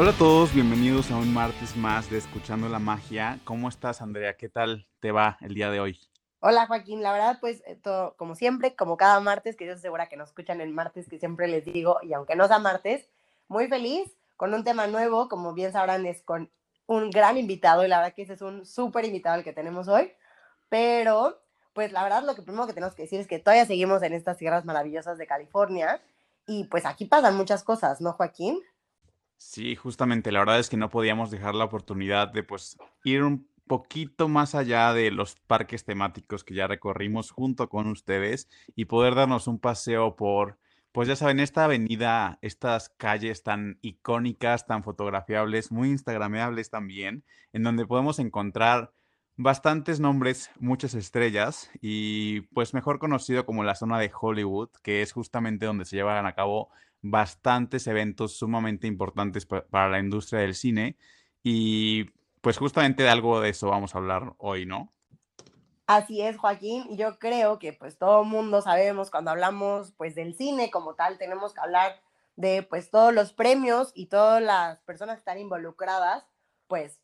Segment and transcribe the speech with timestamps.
[0.00, 3.40] Hola a todos, bienvenidos a un martes más de Escuchando la Magia.
[3.42, 4.36] ¿Cómo estás, Andrea?
[4.36, 5.98] ¿Qué tal te va el día de hoy?
[6.38, 7.02] Hola, Joaquín.
[7.02, 10.16] La verdad, pues, eh, todo, como siempre, como cada martes, que yo estoy segura que
[10.16, 13.08] nos escuchan el martes, que siempre les digo, y aunque no sea martes,
[13.48, 16.48] muy feliz con un tema nuevo, como bien sabrán, es con
[16.86, 19.88] un gran invitado, y la verdad que ese es un súper invitado el que tenemos
[19.88, 20.12] hoy.
[20.68, 21.40] Pero,
[21.72, 24.12] pues, la verdad, lo que primero que tenemos que decir es que todavía seguimos en
[24.12, 26.00] estas tierras maravillosas de California,
[26.46, 28.62] y pues aquí pasan muchas cosas, ¿no, Joaquín?
[29.40, 33.48] Sí, justamente, la verdad es que no podíamos dejar la oportunidad de pues ir un
[33.68, 39.14] poquito más allá de los parques temáticos que ya recorrimos junto con ustedes y poder
[39.14, 40.58] darnos un paseo por,
[40.90, 47.62] pues ya saben, esta avenida, estas calles tan icónicas, tan fotografiables, muy instagrameables también, en
[47.62, 48.92] donde podemos encontrar
[49.36, 55.12] bastantes nombres, muchas estrellas y pues mejor conocido como la zona de Hollywood, que es
[55.12, 56.70] justamente donde se llevan a cabo
[57.02, 60.96] bastantes eventos sumamente importantes para la industria del cine
[61.42, 62.04] y
[62.40, 64.92] pues justamente de algo de eso vamos a hablar hoy, ¿no?
[65.86, 66.96] Así es, Joaquín.
[66.96, 71.54] Yo creo que pues todo mundo sabemos cuando hablamos pues del cine como tal, tenemos
[71.54, 72.00] que hablar
[72.36, 76.24] de pues todos los premios y todas las personas que están involucradas,
[76.66, 77.00] pues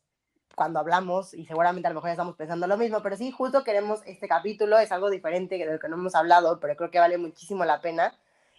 [0.55, 3.63] cuando hablamos y seguramente a lo mejor ya estamos pensando lo mismo, pero sí, justo
[3.63, 7.17] queremos este capítulo, es algo diferente del que no hemos hablado, pero creo que vale
[7.17, 8.13] muchísimo la pena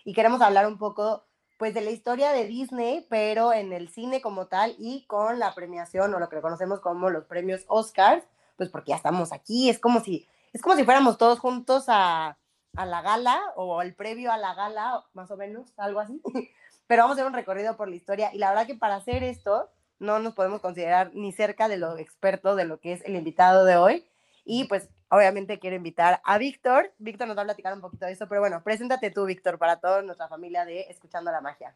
[0.04, 1.25] y queremos hablar un poco
[1.56, 5.54] pues de la historia de Disney, pero en el cine como tal y con la
[5.54, 8.24] premiación o lo que conocemos como los premios Oscars,
[8.56, 12.38] pues porque ya estamos aquí, es como si, es como si fuéramos todos juntos a,
[12.76, 16.20] a la gala o el previo a la gala, más o menos, algo así.
[16.86, 19.24] Pero vamos a hacer un recorrido por la historia y la verdad que para hacer
[19.24, 23.16] esto no nos podemos considerar ni cerca de lo experto de lo que es el
[23.16, 24.06] invitado de hoy.
[24.44, 26.92] Y pues obviamente quiero invitar a Víctor.
[26.98, 29.76] Víctor nos va a platicar un poquito de eso, pero bueno, preséntate tú, Víctor, para
[29.76, 31.74] toda nuestra familia de Escuchando la Magia.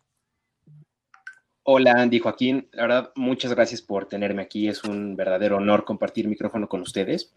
[1.62, 2.68] Hola, Andy Joaquín.
[2.72, 4.68] La verdad, muchas gracias por tenerme aquí.
[4.68, 7.32] Es un verdadero honor compartir micrófono con ustedes.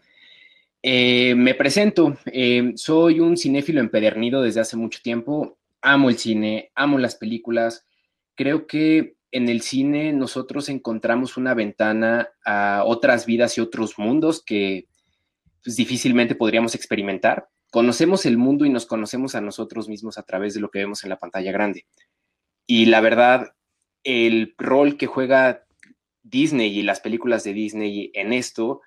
[0.82, 2.16] Eh, me presento.
[2.26, 5.58] Eh, soy un cinéfilo empedernido desde hace mucho tiempo.
[5.82, 7.86] Amo el cine, amo las películas.
[8.34, 14.42] Creo que en el cine nosotros encontramos una ventana a otras vidas y otros mundos
[14.42, 14.86] que
[15.64, 17.48] pues, difícilmente podríamos experimentar.
[17.72, 21.02] Conocemos el mundo y nos conocemos a nosotros mismos a través de lo que vemos
[21.02, 21.86] en la pantalla grande.
[22.66, 23.54] Y la verdad,
[24.04, 25.64] el rol que juega
[26.22, 28.80] Disney y las películas de Disney en esto,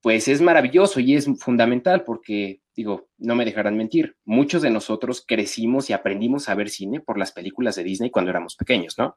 [0.00, 5.24] pues es maravilloso y es fundamental porque, digo, no me dejarán mentir, muchos de nosotros
[5.26, 9.16] crecimos y aprendimos a ver cine por las películas de Disney cuando éramos pequeños, ¿no?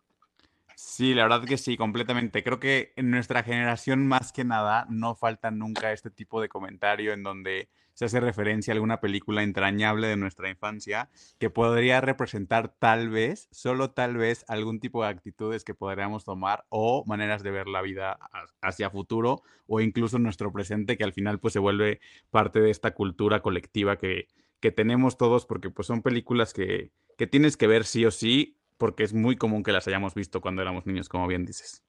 [0.79, 2.43] Sí, la verdad que sí, completamente.
[2.43, 7.13] Creo que en nuestra generación más que nada no falta nunca este tipo de comentario
[7.13, 12.75] en donde se hace referencia a alguna película entrañable de nuestra infancia que podría representar
[12.77, 17.49] tal vez, solo tal vez, algún tipo de actitudes que podríamos tomar o maneras de
[17.49, 18.19] ver la vida
[18.61, 22.91] hacia futuro o incluso nuestro presente que al final pues se vuelve parte de esta
[22.93, 24.27] cultura colectiva que,
[24.59, 28.57] que tenemos todos porque pues son películas que, que tienes que ver sí o sí
[28.77, 31.83] porque es muy común que las hayamos visto cuando éramos niños, como bien dices.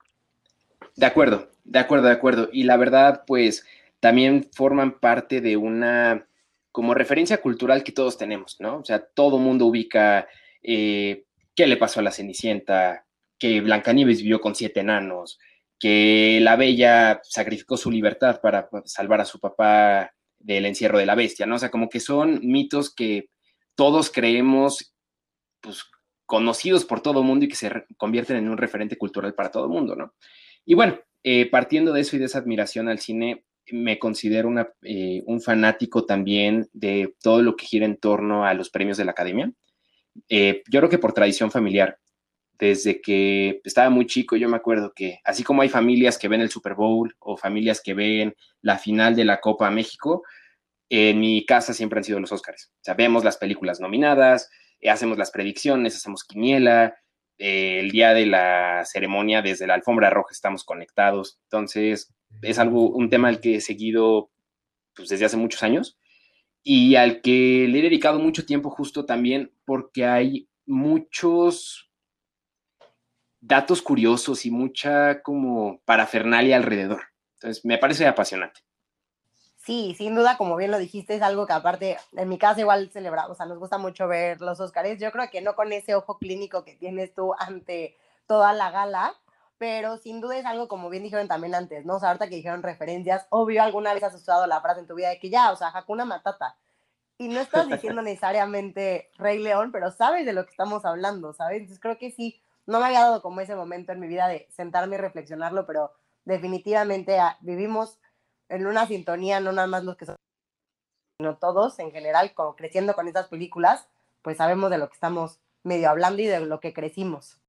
[0.96, 2.48] De acuerdo, de acuerdo, de acuerdo.
[2.52, 3.64] Y la verdad, pues
[4.00, 6.26] también forman parte de una
[6.72, 8.78] como referencia cultural que todos tenemos, ¿no?
[8.78, 10.28] O sea, todo mundo ubica
[10.62, 13.04] eh, qué le pasó a la Cenicienta,
[13.38, 15.38] que Blancanieves vivió con siete enanos,
[15.78, 21.14] que la Bella sacrificó su libertad para salvar a su papá del encierro de la
[21.14, 21.56] bestia, ¿no?
[21.56, 23.28] O sea, como que son mitos que
[23.74, 24.94] todos creemos,
[25.60, 25.84] pues
[26.28, 29.64] conocidos por todo el mundo y que se convierten en un referente cultural para todo
[29.64, 30.12] el mundo, ¿no?
[30.66, 34.50] Y bueno, eh, partiendo de eso y de esa admiración al cine, me considero
[34.82, 39.06] eh, un fanático también de todo lo que gira en torno a los premios de
[39.06, 39.50] la academia.
[40.28, 41.98] Eh, yo creo que por tradición familiar,
[42.58, 46.42] desde que estaba muy chico, yo me acuerdo que así como hay familias que ven
[46.42, 50.24] el Super Bowl o familias que ven la final de la Copa México,
[50.90, 52.70] en mi casa siempre han sido los Óscares.
[52.74, 56.96] O sea, vemos las películas nominadas, eh, hacemos las predicciones, hacemos quiniela,
[57.38, 62.90] eh, el día de la ceremonia desde la alfombra roja estamos conectados, entonces es algo,
[62.90, 64.30] un tema al que he seguido
[64.94, 65.98] pues, desde hace muchos años
[66.62, 71.90] y al que le he dedicado mucho tiempo justo también porque hay muchos
[73.40, 77.04] datos curiosos y mucha como parafernalia alrededor.
[77.34, 78.60] Entonces, me parece apasionante.
[79.68, 82.88] Sí, sin duda, como bien lo dijiste, es algo que aparte, en mi casa igual
[82.90, 84.98] celebramos, o sea, nos gusta mucho ver los Óscares.
[84.98, 87.94] Yo creo que no con ese ojo clínico que tienes tú ante
[88.26, 89.14] toda la gala,
[89.58, 91.96] pero sin duda es algo como bien dijeron también antes, ¿no?
[91.96, 94.94] O sea, ahorita que dijeron referencias, obvio alguna vez has usado la frase en tu
[94.94, 96.56] vida de que ya, o sea, Hakuna Matata.
[97.18, 101.58] Y no estás diciendo necesariamente Rey León, pero sabes de lo que estamos hablando, ¿sabes?
[101.58, 104.48] Entonces creo que sí, no me había dado como ese momento en mi vida de
[104.48, 105.92] sentarme y reflexionarlo, pero
[106.24, 107.98] definitivamente ah, vivimos
[108.48, 110.16] en una sintonía, no nada más los que son,
[111.18, 113.88] sino todos en general, creciendo con estas películas,
[114.22, 117.40] pues sabemos de lo que estamos medio hablando y de lo que crecimos.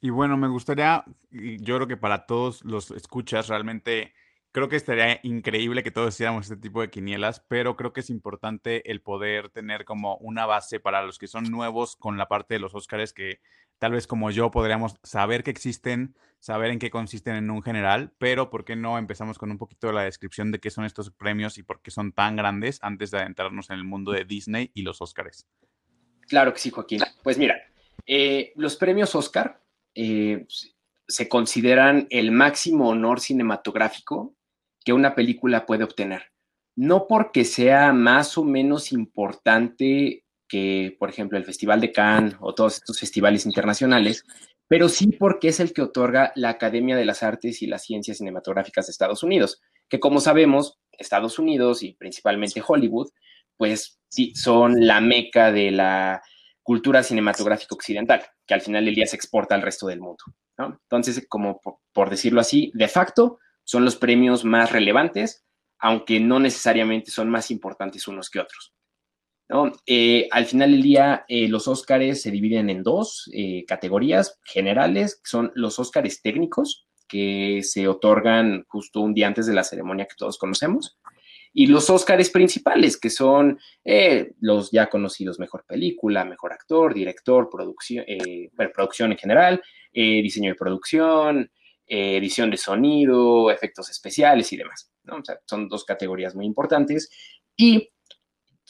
[0.00, 4.12] Y bueno, me gustaría, yo creo que para todos los escuchas, realmente
[4.52, 8.10] creo que estaría increíble que todos hiciéramos este tipo de quinielas, pero creo que es
[8.10, 12.54] importante el poder tener como una base para los que son nuevos con la parte
[12.54, 13.40] de los Óscares que
[13.78, 18.12] tal vez como yo podríamos saber que existen, saber en qué consisten en un general,
[18.18, 21.10] pero ¿por qué no empezamos con un poquito de la descripción de qué son estos
[21.10, 24.70] premios y por qué son tan grandes antes de adentrarnos en el mundo de Disney
[24.74, 25.48] y los Oscars?
[26.28, 27.00] Claro que sí, Joaquín.
[27.22, 27.56] Pues mira,
[28.06, 29.62] eh, los premios Oscar
[29.94, 30.46] eh,
[31.08, 34.34] se consideran el máximo honor cinematográfico
[34.84, 36.22] que una película puede obtener.
[36.74, 42.54] No porque sea más o menos importante que, por ejemplo, el Festival de Cannes o
[42.54, 44.24] todos estos festivales internacionales,
[44.68, 48.18] pero sí porque es el que otorga la Academia de las Artes y las Ciencias
[48.18, 53.10] Cinematográficas de Estados Unidos, que como sabemos, Estados Unidos y principalmente Hollywood,
[53.56, 56.22] pues sí, son la meca de la
[56.62, 60.24] cultura cinematográfica occidental, que al final del día se exporta al resto del mundo.
[60.58, 61.60] Entonces, como
[61.92, 65.44] por decirlo así, de facto, son los premios más relevantes,
[65.78, 68.72] aunque no necesariamente son más importantes unos que otros.
[69.86, 75.20] Eh, al final del día, eh, los Óscares se dividen en dos eh, categorías generales,
[75.24, 80.16] son los Óscares técnicos, que se otorgan justo un día antes de la ceremonia que
[80.16, 80.98] todos conocemos,
[81.52, 83.58] y los Óscares principales, que son
[84.40, 88.06] los ya conocidos mejor película, mejor actor, director, producción,
[88.72, 89.62] producción en general,
[89.92, 91.50] diseño de producción,
[91.92, 94.90] edición de sonido, efectos especiales y demás.
[95.46, 97.10] son dos categorías muy importantes.
[97.56, 97.90] Y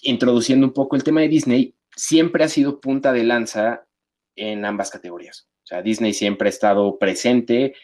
[0.03, 3.87] introduciendo un poco el tema de Disney, siempre ha sido punta de lanza
[4.35, 5.49] en ambas categorías.
[5.63, 7.75] O sea, Disney siempre ha estado presente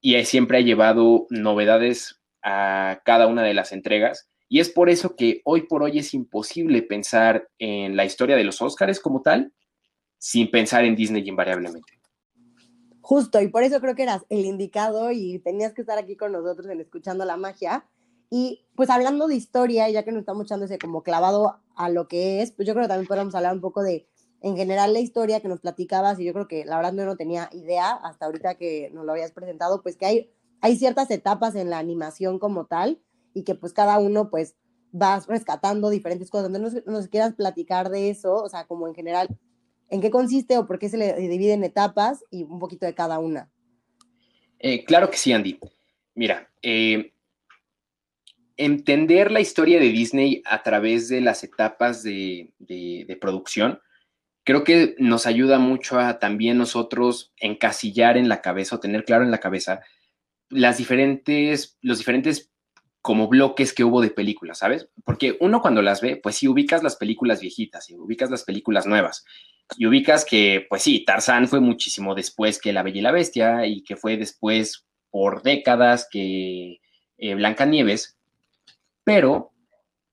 [0.00, 4.28] y siempre ha llevado novedades a cada una de las entregas.
[4.50, 8.44] Y es por eso que hoy por hoy es imposible pensar en la historia de
[8.44, 9.52] los Oscars como tal
[10.18, 12.03] sin pensar en Disney invariablemente.
[13.06, 16.32] Justo, y por eso creo que eras el indicado y tenías que estar aquí con
[16.32, 17.84] nosotros en Escuchando la Magia,
[18.30, 22.08] y pues hablando de historia, ya que nos estamos echando ese como clavado a lo
[22.08, 24.08] que es, pues yo creo que también podemos hablar un poco de,
[24.40, 27.50] en general, la historia que nos platicabas, y yo creo que la verdad no, tenía
[27.52, 30.30] idea hasta ahorita que nos lo habías presentado, pues que hay,
[30.62, 33.02] hay ciertas etapas en la animación como tal,
[33.34, 34.56] y que pues cada uno pues
[34.92, 36.46] vas rescatando diferentes cosas.
[36.46, 39.28] Entonces, nos, nos quieras platicar de eso, o sea, como en general,
[39.94, 42.94] en qué consiste o por qué se le divide en etapas y un poquito de
[42.94, 43.48] cada una.
[44.58, 45.60] Eh, claro que sí, Andy.
[46.16, 47.12] Mira, eh,
[48.56, 52.50] entender la historia de Disney a través de las etapas de,
[53.20, 53.78] producción,
[54.42, 59.22] creo que nos ayuda mucho a también nosotros encasillar en la cabeza o tener claro
[59.22, 59.80] en la cabeza
[60.48, 62.50] las diferentes, los diferentes
[63.00, 64.88] como bloques que hubo de películas, ¿sabes?
[65.04, 68.86] Porque uno cuando las ve, pues sí ubicas las películas viejitas y ubicas las películas
[68.86, 69.24] nuevas
[69.76, 73.66] y ubicas que, pues sí, Tarzán fue muchísimo después que La Bella y la Bestia
[73.66, 76.80] y que fue después por décadas que
[77.18, 78.18] eh, Blancanieves,
[79.04, 79.52] pero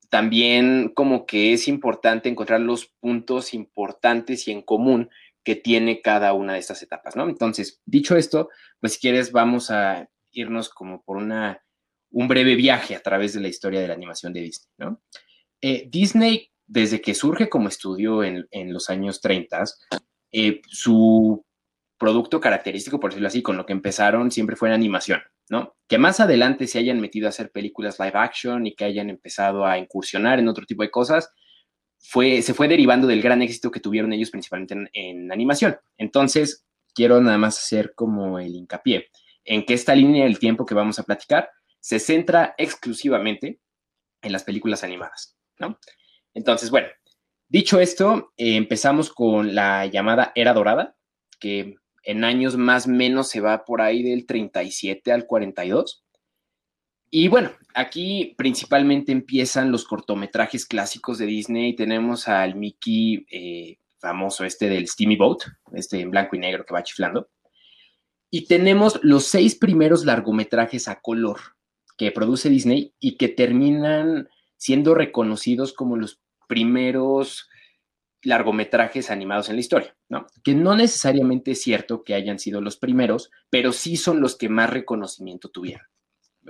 [0.09, 5.09] también como que es importante encontrar los puntos importantes y en común
[5.43, 7.27] que tiene cada una de estas etapas, ¿no?
[7.27, 11.63] Entonces, dicho esto, pues si quieres vamos a irnos como por una,
[12.11, 15.01] un breve viaje a través de la historia de la animación de Disney, ¿no?
[15.61, 19.65] Eh, Disney, desde que surge como estudio en, los años 30,
[20.31, 21.45] eh, su
[21.97, 25.75] producto característico, por decirlo así, con lo que empezaron siempre fue en animación, ¿no?
[25.89, 29.65] Que más adelante se hayan metido a hacer películas live action y que hayan empezado
[29.65, 31.29] a incursionar en otro tipo de cosas,
[31.99, 35.77] fue, se fue derivando del gran éxito que tuvieron ellos principalmente en, animación.
[35.97, 39.09] Entonces, quiero nada más hacer como el hincapié
[39.43, 41.49] en que esta línea del tiempo que vamos a platicar
[41.81, 43.59] se centra exclusivamente
[44.21, 45.77] en las películas animadas, ¿no?
[46.33, 46.87] Entonces, bueno,
[47.49, 50.95] dicho esto, eh, empezamos con la llamada Era Dorada,
[51.39, 56.03] que en años más o menos se va por ahí del 37 al 42.
[57.09, 61.75] Y bueno, aquí principalmente empiezan los cortometrajes clásicos de Disney.
[61.75, 65.39] Tenemos al Mickey eh, famoso este del Steamy Boat,
[65.73, 67.29] este en blanco y negro que va chiflando.
[68.29, 71.39] Y tenemos los seis primeros largometrajes a color
[71.97, 74.29] que produce Disney y que terminan
[74.61, 77.49] siendo reconocidos como los primeros
[78.21, 80.27] largometrajes animados en la historia, ¿no?
[80.43, 84.49] Que no necesariamente es cierto que hayan sido los primeros, pero sí son los que
[84.49, 85.87] más reconocimiento tuvieron,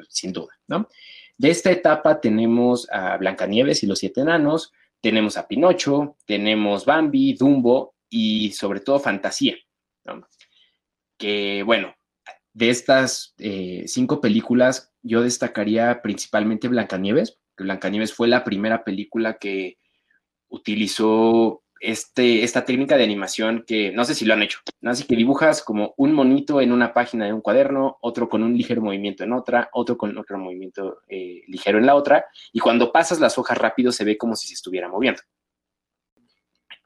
[0.09, 0.89] sin duda, ¿no?
[1.37, 7.35] De esta etapa tenemos a Blancanieves y los siete enanos, tenemos a Pinocho, tenemos Bambi,
[7.35, 9.55] Dumbo y sobre todo Fantasía,
[10.03, 10.27] ¿no?
[11.17, 11.95] Que, bueno,
[12.51, 19.77] de estas eh, cinco películas, yo destacaría principalmente Blancanieves, Blancanieves fue la primera película que
[20.49, 25.15] utilizó este, esta técnica de animación que no sé si lo han hecho, así que
[25.15, 29.23] dibujas como un monito en una página de un cuaderno, otro con un ligero movimiento
[29.23, 33.37] en otra, otro con otro movimiento eh, ligero en la otra, y cuando pasas las
[33.39, 35.21] hojas rápido se ve como si se estuviera moviendo.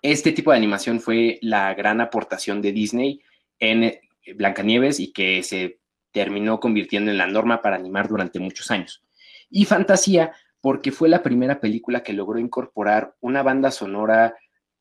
[0.01, 3.21] Este tipo de animación fue la gran aportación de Disney
[3.59, 4.01] en eh,
[4.33, 5.79] Blancanieves y que se
[6.11, 9.03] terminó convirtiendo en la norma para animar durante muchos años.
[9.49, 10.31] Y Fantasía
[10.65, 14.35] porque fue la primera película que logró incorporar una banda sonora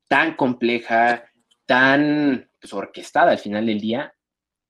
[0.09, 1.31] tan compleja,
[1.67, 4.15] tan pues, orquestada al final del día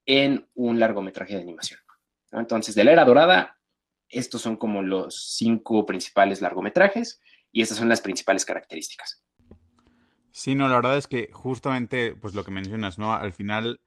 [0.07, 1.79] en un largometraje de animación.
[2.33, 3.61] Entonces, de la era dorada,
[4.09, 7.21] estos son como los cinco principales largometrajes
[7.53, 9.23] y estas son las principales características.
[10.33, 13.15] Sí, no, la verdad es que justamente, pues lo que mencionas, ¿no?
[13.15, 13.81] Al final,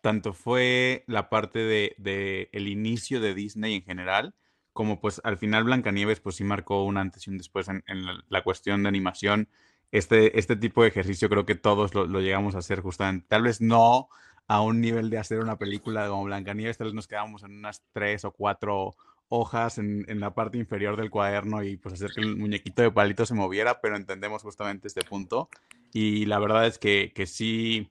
[0.00, 4.34] tanto fue la parte de, de el inicio de Disney en general,
[4.72, 7.82] como pues al final Blancanieves pues sí marcó un antes y un después en,
[8.28, 9.48] la, cuestión de animación.
[9.92, 13.26] Este, este tipo de ejercicio creo que todos lo, llegamos a hacer justamente.
[13.28, 14.08] Tal vez no
[14.46, 17.82] a un nivel de hacer una película como Blancanieves, tal vez nos quedamos en unas
[17.92, 18.94] tres o cuatro
[19.28, 22.90] hojas en, en, la parte inferior del cuaderno y pues hacer que el muñequito de
[22.90, 25.48] palito se moviera, pero entendemos justamente este punto.
[25.92, 27.90] Y la verdad es que, que sí,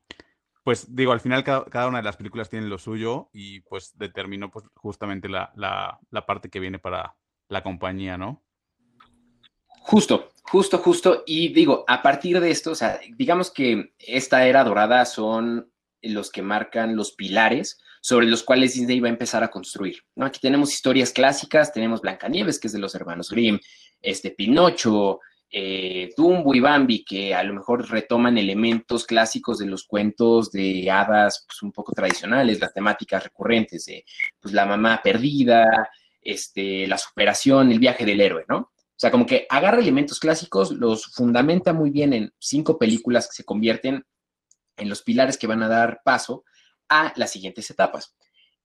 [0.63, 4.51] pues digo, al final cada, una de las películas tiene lo suyo y pues determinó
[4.51, 7.15] pues justamente la, parte que viene para
[7.47, 8.43] la compañía, ¿no?
[9.81, 11.23] Justo, justo, justo.
[11.25, 16.29] Y digo, a partir de esto, o sea, digamos que esta era dorada son los
[16.29, 20.03] que marcan los pilares sobre los cuales Disney va a empezar a construir.
[20.15, 20.25] ¿no?
[20.25, 23.59] Aquí tenemos historias clásicas, tenemos Blancanieves, que es de los hermanos Grimm,
[24.01, 25.19] este Pinocho,
[25.51, 30.89] eh, Dumbo y Bambi, que a lo mejor retoman elementos clásicos de los cuentos de
[30.91, 34.05] hadas pues, un poco tradicionales, las temáticas recurrentes de
[34.39, 35.89] pues, la mamá perdida,
[36.21, 38.57] este, la superación, el viaje del héroe, ¿no?
[38.57, 43.35] O sea, como que agarra elementos clásicos, los fundamenta muy bien en cinco películas que
[43.35, 44.05] se convierten
[44.75, 46.43] en los pilares que van a dar paso
[46.89, 48.15] a las siguientes etapas.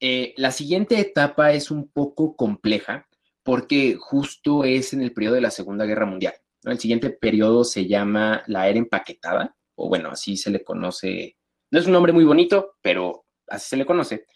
[0.01, 3.07] Eh, la siguiente etapa es un poco compleja
[3.45, 6.35] porque justo es en el periodo de la Segunda Guerra Mundial.
[6.65, 11.37] El siguiente periodo se llama la era empaquetada, o bueno, así se le conoce.
[11.71, 14.27] No es un nombre muy bonito, pero así se le conoce.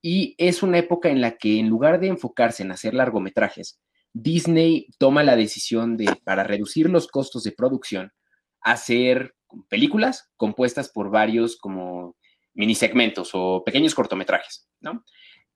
[0.00, 3.80] Y es una época en la que en lugar de enfocarse en hacer largometrajes,
[4.12, 8.12] Disney toma la decisión de, para reducir los costos de producción,
[8.60, 9.34] hacer
[9.68, 12.16] películas compuestas por varios como
[12.54, 15.04] mini segmentos o pequeños cortometrajes, ¿no?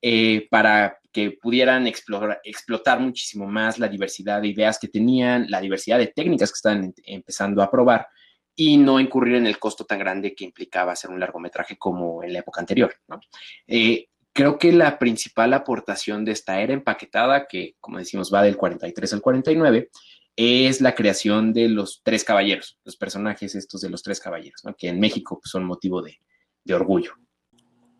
[0.01, 5.97] Eh, para que pudieran explotar muchísimo más la diversidad de ideas que tenían, la diversidad
[5.97, 8.07] de técnicas que estaban empezando a probar
[8.55, 12.33] y no incurrir en el costo tan grande que implicaba hacer un largometraje como en
[12.33, 12.93] la época anterior.
[13.67, 18.57] Eh, creo que la principal aportación de esta era empaquetada, que como decimos va del
[18.57, 19.89] 43 al 49,
[20.35, 24.87] es la creación de los tres caballeros, los personajes estos de los tres caballeros, que
[24.87, 27.13] en México pues, son motivo de orgullo.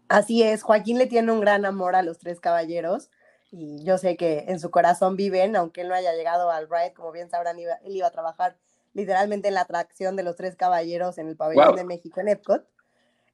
[0.10, 3.12] Así es, Joaquín le tiene un gran amor a los tres caballeros
[3.52, 6.94] y yo sé que en su corazón viven, aunque él no haya llegado al ride,
[6.94, 8.58] como bien sabrán, él iba a trabajar
[8.94, 12.68] literalmente en la atracción de los tres caballeros en el pabellón de México en Epcot.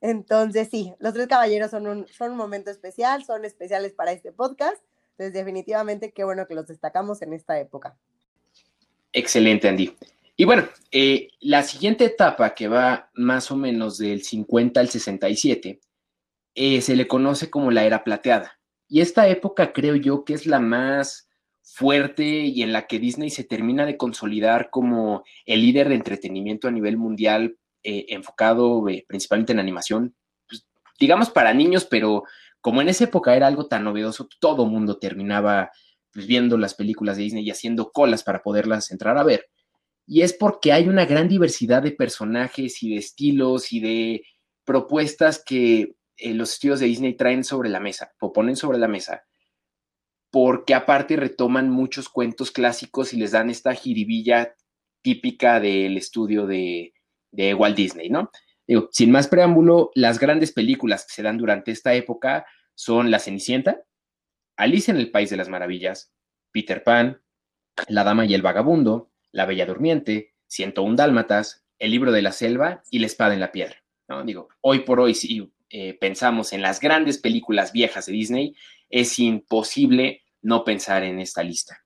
[0.01, 4.34] Entonces, sí, los tres caballeros son un, son un momento especial, son especiales para este
[4.34, 4.84] podcast.
[5.12, 7.98] Entonces, definitivamente, qué bueno que los destacamos en esta época.
[9.13, 9.96] Excelente, Andy.
[10.36, 15.79] Y bueno, eh, la siguiente etapa que va más o menos del 50 al 67
[16.55, 18.59] eh, se le conoce como la era plateada.
[18.88, 21.29] Y esta época creo yo que es la más
[21.62, 26.67] fuerte y en la que Disney se termina de consolidar como el líder de entretenimiento
[26.67, 30.15] a nivel mundial, eh, enfocado eh, principalmente en animación,
[30.47, 30.65] pues,
[31.00, 32.24] digamos para niños, pero
[32.62, 35.71] como en esa época era algo tan novedoso, todo mundo terminaba
[36.13, 39.50] pues, viendo las películas de Disney y haciendo colas para poderlas entrar a ver.
[40.07, 44.24] Y es porque hay una gran diversidad de personajes y de estilos y de
[44.63, 48.88] propuestas que eh, los estudios de Disney traen sobre la mesa o ponen sobre la
[48.88, 49.24] mesa
[50.36, 54.53] porque aparte retoman muchos cuentos clásicos y les dan esta jiribilla
[55.01, 56.91] típica del estudio de,
[57.57, 58.31] Walt Disney, ¿no?
[58.67, 63.19] Digo, sin más preámbulo, las grandes películas que se dan durante esta época son La
[63.19, 63.86] Cenicienta,
[64.57, 66.12] Alicia en el País de las Maravillas,
[66.51, 67.22] Peter Pan,
[67.88, 70.34] La Dama y el Vagabundo, La Bella Durmiente,
[70.77, 73.77] un Dálmatas, El Libro de la Selva y La Espada en la Piedra.
[74.10, 74.22] ¿no?
[74.25, 78.55] Digo, hoy por hoy, si eh, pensamos en las grandes películas viejas de Disney,
[78.89, 81.84] es imposible no pensar en esta lista.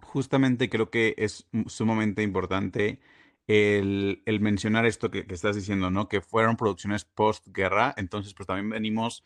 [0.00, 3.00] Justamente creo que es sumamente importante
[3.46, 6.08] el, mencionar esto que, estás diciendo, ¿no?
[6.08, 9.24] Que fueron producciones post-guerra, entonces pues también venimos,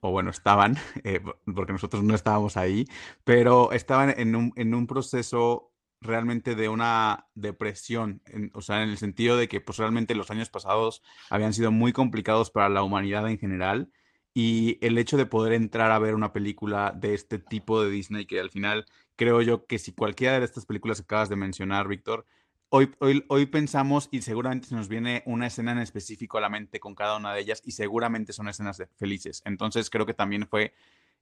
[0.00, 1.20] o bueno, estaban, eh,
[1.54, 2.86] porque nosotros no estábamos ahí,
[3.24, 5.69] pero estaban en un, en un proceso
[6.00, 8.22] realmente de una depresión,
[8.54, 11.92] o sea, en el sentido de que pues realmente los años pasados habían sido muy
[11.92, 13.90] complicados para la humanidad en general
[14.32, 18.26] y el hecho de poder entrar a ver una película de este tipo de Disney,
[18.26, 21.88] que al final creo yo que si cualquiera de estas películas que acabas de mencionar,
[21.88, 22.26] Víctor,
[22.70, 26.48] hoy, hoy, hoy pensamos y seguramente se nos viene una escena en específico a la
[26.48, 29.42] mente con cada una de ellas y seguramente son escenas felices.
[29.44, 30.72] Entonces creo que también fue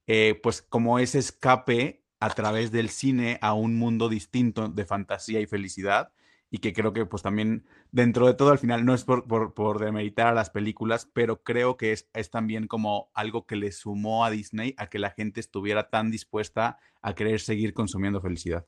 [0.07, 5.39] eh, pues como ese escape a través del cine a un mundo distinto de fantasía
[5.39, 6.11] y felicidad
[6.51, 9.79] y que creo que pues también dentro de todo al final no es por, por,
[9.79, 14.25] demeritar a las películas, pero creo que es, es, también como algo que le sumó
[14.25, 18.65] a Disney a que la gente estuviera tan dispuesta a querer seguir consumiendo felicidad.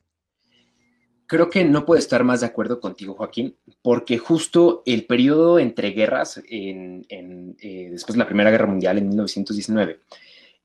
[1.25, 5.91] Creo que no puedo estar más de acuerdo contigo, Joaquín, porque justo el periodo entre
[5.91, 10.01] guerras, en, eh, después de la Primera Guerra Mundial en 1919,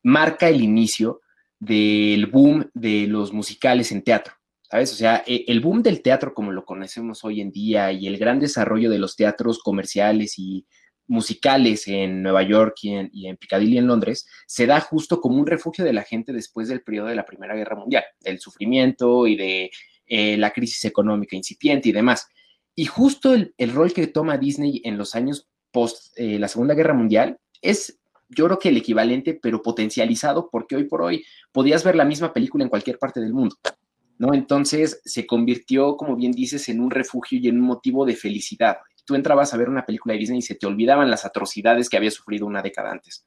[0.03, 1.21] marca el inicio
[1.59, 4.35] del boom de los musicales en teatro.
[4.63, 4.93] ¿sabes?
[4.93, 8.19] O sea, e, el boom del teatro como lo conocemos hoy en día y el
[8.19, 10.67] gran desarrollo de los teatros comerciales y
[11.09, 15.39] musicales en Nueva York y en, y en Piccadilly en Londres se da justo como
[15.39, 19.27] un refugio de la gente después del periodo de la Primera Guerra Mundial, del sufrimiento
[19.27, 19.71] y de
[20.07, 22.29] eh, la crisis económica incipiente y demás.
[22.75, 26.95] Y justo el, rol que toma Disney en los años post eh, la Segunda Guerra
[26.95, 31.97] Mundial es yo creo que el equivalente, pero potencializado, porque hoy por hoy podías ver
[31.97, 33.57] la misma película en cualquier parte del mundo.
[34.19, 34.35] ¿no?
[34.35, 38.79] Entonces se convirtió, como bien dices, en un refugio y en un motivo de felicidad.
[39.05, 41.97] Tú entrabas a ver una película de Disney y se te olvidaban las atrocidades que
[41.97, 43.27] había sufrido una década antes.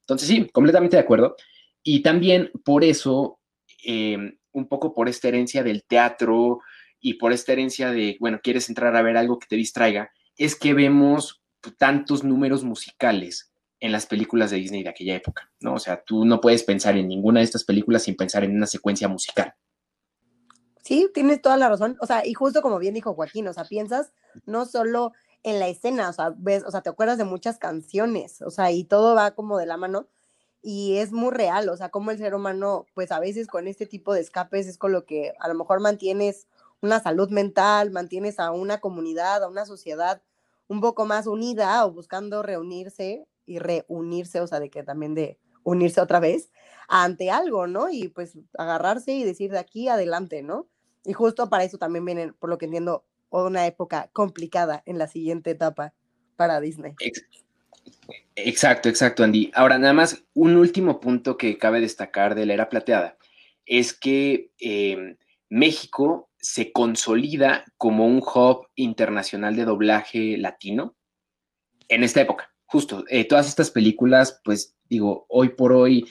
[0.00, 1.36] Entonces sí, completamente de acuerdo.
[1.82, 3.38] Y también por eso,
[3.84, 6.60] em, un poco por esta herencia del teatro
[7.00, 10.56] y por esta herencia de, bueno, quieres entrar a ver algo que te distraiga, es
[10.56, 11.40] que vemos
[11.78, 13.49] tantos números musicales
[13.80, 15.74] en las películas de Disney de aquella época, ¿no?
[15.74, 18.66] O sea, tú no puedes pensar en ninguna de estas películas sin pensar en una
[18.66, 19.54] secuencia musical.
[20.82, 21.96] Sí, tienes toda la razón.
[22.00, 24.12] O sea, y justo como bien dijo Joaquín, o sea, piensas
[24.44, 25.12] no solo
[25.42, 28.70] en la escena, o sea, ves, o sea, te acuerdas de muchas canciones, o sea,
[28.72, 30.06] y todo va como de la mano
[30.62, 33.86] y es muy real, o sea, como el ser humano, pues a veces con este
[33.86, 36.46] tipo de escapes es con lo que a lo mejor mantienes
[36.82, 40.20] una salud mental, mantienes a una comunidad, a una sociedad
[40.68, 45.38] un poco más unida o buscando reunirse y reunirse, o sea, de que también de
[45.64, 46.52] unirse otra vez
[46.88, 47.90] ante algo, ¿no?
[47.90, 50.68] Y pues agarrarse y decir de aquí adelante, ¿no?
[51.04, 55.08] Y justo para eso también viene, por lo que entiendo, una época complicada en la
[55.08, 55.94] siguiente etapa
[56.36, 56.94] para Disney.
[58.36, 59.50] Exacto, exacto, Andy.
[59.54, 63.16] Ahora, nada más un último punto que cabe destacar de la era plateada
[63.66, 65.16] es que em,
[65.48, 70.96] México se consolida como un hub internacional de doblaje latino
[71.88, 72.52] en esta época.
[72.70, 76.06] Justo, eh, todas estas películas, pues digo, hoy por hoy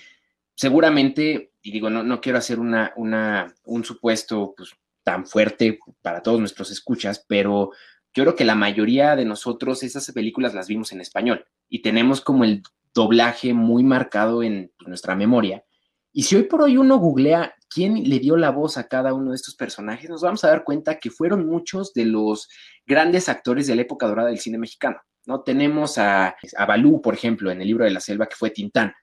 [0.55, 4.71] seguramente, y digo, no, no quiero hacer una, una, un supuesto pues,
[5.05, 7.71] tan fuerte para todos nuestros escuchas, pero
[8.13, 12.19] yo creo que la mayoría de nosotros esas películas las vimos en español y tenemos
[12.19, 12.61] como el
[12.93, 15.63] doblaje muy marcado en pues, nuestra memoria.
[16.11, 19.29] Y si hoy por hoy uno googlea quién le dio la voz a cada uno
[19.29, 22.49] de estos personajes, nos vamos a dar cuenta que fueron muchos de los
[22.85, 24.99] grandes actores de la época dorada del cine mexicano.
[25.29, 25.43] ¿No?
[25.43, 28.93] Tenemos a, a Balú, por ejemplo, en el libro de la selva, que fue Tintán.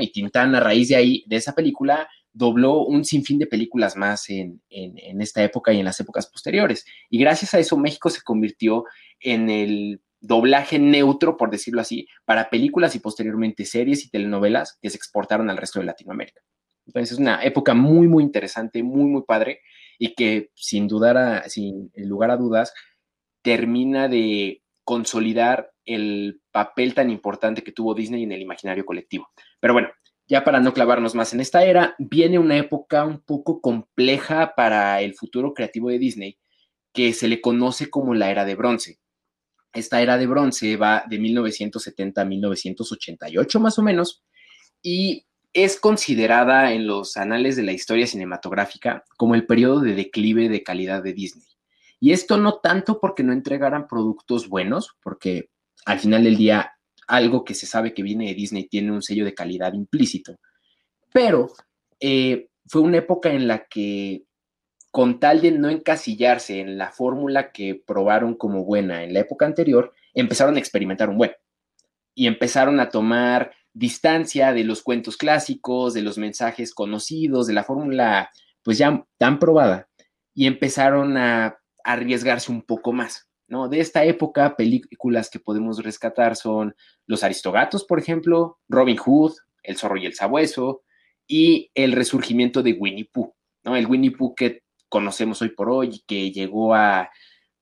[0.00, 4.28] Y Tintán, a raíz de ahí, de esa película, dobló un sinfín de películas más
[4.28, 6.84] en, esta época y en las épocas posteriores.
[7.08, 8.84] Y gracias a eso, México se convirtió
[9.20, 14.90] en el doblaje neutro, por decirlo así, para películas y posteriormente series y telenovelas que
[14.90, 16.40] se exportaron al resto de Latinoamérica.
[16.84, 19.60] Entonces es una época muy, muy interesante, muy, muy padre
[20.00, 22.74] y que sin dudar, sin lugar a dudas,
[23.42, 29.28] termina de consolidar el papel tan importante que tuvo Disney en el imaginario colectivo.
[29.58, 29.88] Pero bueno,
[30.28, 35.02] ya para no clavarnos más en esta era, viene una época un poco compleja para
[35.02, 36.38] el futuro creativo de Disney,
[36.92, 39.00] que se le conoce como la era de bronce.
[39.72, 44.22] Esta era de bronce va de 1970 a 1988 más o menos,
[44.82, 50.48] y es considerada en los anales de la historia cinematográfica como el periodo de declive
[50.48, 51.55] de calidad de Disney.
[52.06, 55.50] Y esto no tanto porque no entregaran productos buenos, porque
[55.86, 56.70] al final del día
[57.08, 60.36] algo que se sabe que viene de Disney tiene un sello de calidad implícito,
[61.12, 61.48] pero
[61.98, 64.22] eh, fue una época en la que
[64.92, 69.44] con tal de no encasillarse en la fórmula que probaron como buena en la época
[69.44, 71.32] anterior, empezaron a experimentar un buen.
[72.14, 77.64] Y empezaron a tomar distancia de los cuentos clásicos, de los mensajes conocidos, de la
[77.64, 78.30] fórmula
[78.62, 79.88] pues ya tan probada.
[80.34, 83.68] Y empezaron a arriesgarse un poco más, ¿no?
[83.68, 86.74] De esta época, películas que podemos rescatar son
[87.06, 90.82] Los Aristogatos, por ejemplo, Robin Hood, El Zorro y el Sabueso
[91.28, 93.76] y el resurgimiento de Winnie Pooh, ¿no?
[93.76, 97.10] El Winnie Pooh que conocemos hoy por hoy que llegó a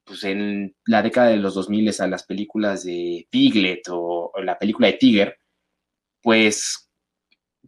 [0.05, 4.89] pues en la década de los 2000 a las películas de Piglet o, la película
[4.89, 5.39] de Tiger,
[6.23, 6.91] pues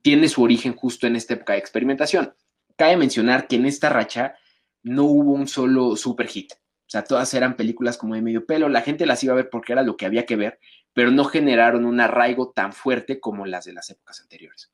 [0.03, 2.35] tiene su origen justo en esta época de experimentación.
[2.77, 4.37] Cabe mencionar que en esta racha
[4.87, 6.53] no hubo un solo super hit.
[6.53, 9.51] O sea, todas eran películas como de medio pelo, la gente las iba a ver
[9.51, 10.61] porque era lo que había que ver,
[10.92, 14.72] pero no generaron un arraigo tan fuerte como las de las épocas anteriores.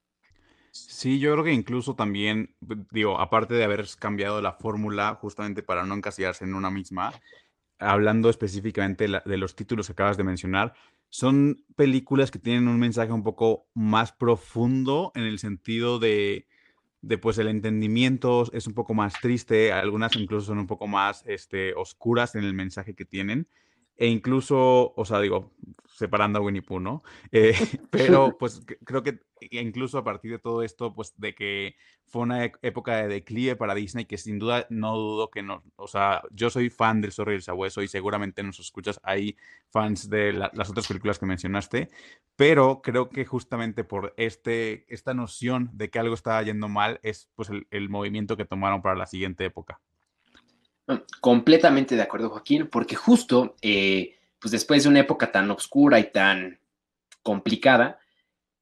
[0.70, 2.54] Sí, yo creo que incluso también,
[2.90, 7.12] digo, aparte de haber cambiado la fórmula justamente para no encasillarse en una misma,
[7.78, 10.74] hablando específicamente de los títulos que acabas de mencionar,
[11.08, 16.46] son películas que tienen un mensaje un poco más profundo en el sentido de,
[17.02, 21.24] de pues el entendimiento es un poco más triste, algunas incluso son un poco más
[21.26, 23.48] este, oscuras en el mensaje que tienen.
[24.02, 25.52] E incluso, o sea, digo,
[25.86, 27.04] separando a Winnie Pooh, ¿no?
[27.30, 27.54] Eh,
[27.90, 29.20] pero pues creo que
[29.52, 31.76] incluso a partir de todo esto, pues de que
[32.08, 35.86] fue una época de declive para Disney, que sin duda no dudo que no, o
[35.86, 39.36] sea, yo soy fan del Zorro y el Sabueso y seguramente nos escuchas, hay
[39.70, 41.88] fans de las otras películas que mencionaste,
[42.34, 47.30] pero creo que justamente por este, esta noción de que algo estaba yendo mal es
[47.36, 49.80] pues el, el movimiento que tomaron para la siguiente época.
[51.20, 56.10] Completamente de acuerdo, Joaquín, porque justo, eh, pues después de una época tan oscura y
[56.10, 56.58] tan
[57.22, 58.00] complicada,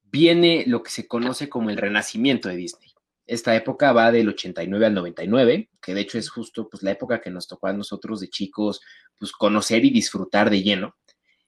[0.02, 2.90] viene lo que se conoce como el renacimiento de Disney.
[3.26, 7.20] Esta época va del 89 al 99, que de hecho es justo pues, la época
[7.20, 8.80] que nos tocó a nosotros de chicos
[9.18, 10.96] pues, conocer y disfrutar de lleno.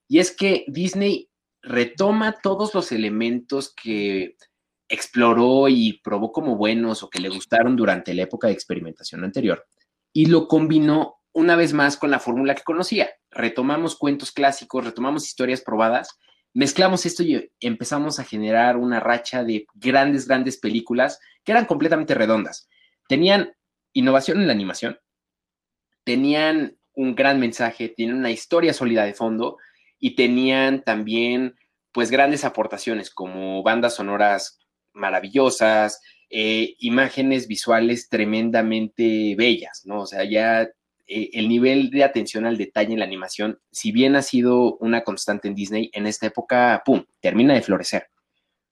[0.08, 1.28] Y es que Disney
[1.60, 4.36] retoma todos los elementos que
[4.88, 9.66] exploró y probó como buenos o que le gustaron durante la época de experimentación anterior
[10.12, 13.10] y lo combinó una vez más con la fórmula que conocía.
[13.30, 16.18] Retomamos cuentos clásicos, retomamos historias probadas,
[16.52, 22.14] mezclamos esto y empezamos a generar una racha de grandes, grandes películas que eran completamente
[22.14, 22.68] redondas.
[23.08, 23.52] Tenían
[23.94, 24.98] innovación en la animación,
[26.04, 29.56] tenían un gran mensaje, tenían una historia sólida de fondo
[29.98, 31.56] y tenían también
[31.92, 34.58] pues grandes aportaciones como bandas sonoras
[34.92, 36.00] maravillosas,
[36.34, 40.00] eh, imágenes visuales tremendamente bellas, ¿no?
[40.00, 40.62] O sea, ya
[41.06, 45.02] eh, el nivel de atención al detalle en la animación, si bien ha sido una
[45.02, 48.08] constante en Disney, en esta época, ¡pum!, termina de florecer,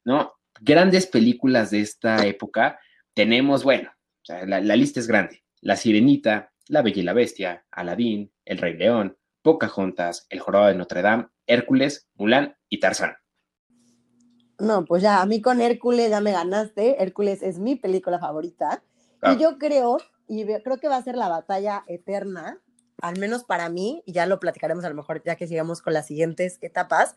[0.07, 0.33] ¿no?
[0.63, 2.81] Grandes películas de esta época
[3.13, 3.93] tenemos, bueno,
[4.27, 5.43] la, la lista es grande.
[5.61, 10.79] La Sirenita, La Bella y la Bestia, Aladín, El Rey León, Pocahontas, El Jorobado de
[10.79, 13.20] Notre Dame, Hércules, Mulan y Tarzán.
[14.61, 17.03] No, pues ya, a mí con Hércules ya me ganaste.
[17.03, 18.83] Hércules es mi película favorita.
[19.23, 22.59] Y yo creo, y creo que va a ser la batalla eterna,
[23.03, 25.93] al menos para mí, y ya lo platicaremos a lo mejor ya que sigamos con
[25.93, 27.17] las siguientes etapas,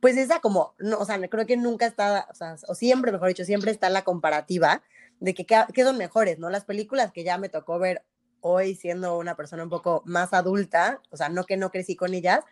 [0.00, 3.28] pues esa como, no, o sea, creo que nunca está, o, sea, o siempre, mejor
[3.28, 4.82] dicho, siempre está la comparativa
[5.20, 6.50] de que qué son mejores, ¿no?
[6.50, 8.04] Las películas que ya me tocó ver
[8.40, 12.14] hoy siendo una persona un poco más adulta, o sea, no que no crecí con
[12.14, 12.44] ellas,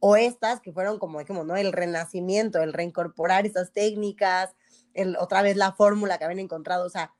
[0.00, 1.56] o estas que fueron como dijimos, ¿no?
[1.56, 4.54] El renacimiento, el reincorporar esas técnicas,
[4.94, 7.12] el, otra vez la fórmula que habían encontrado, o sea,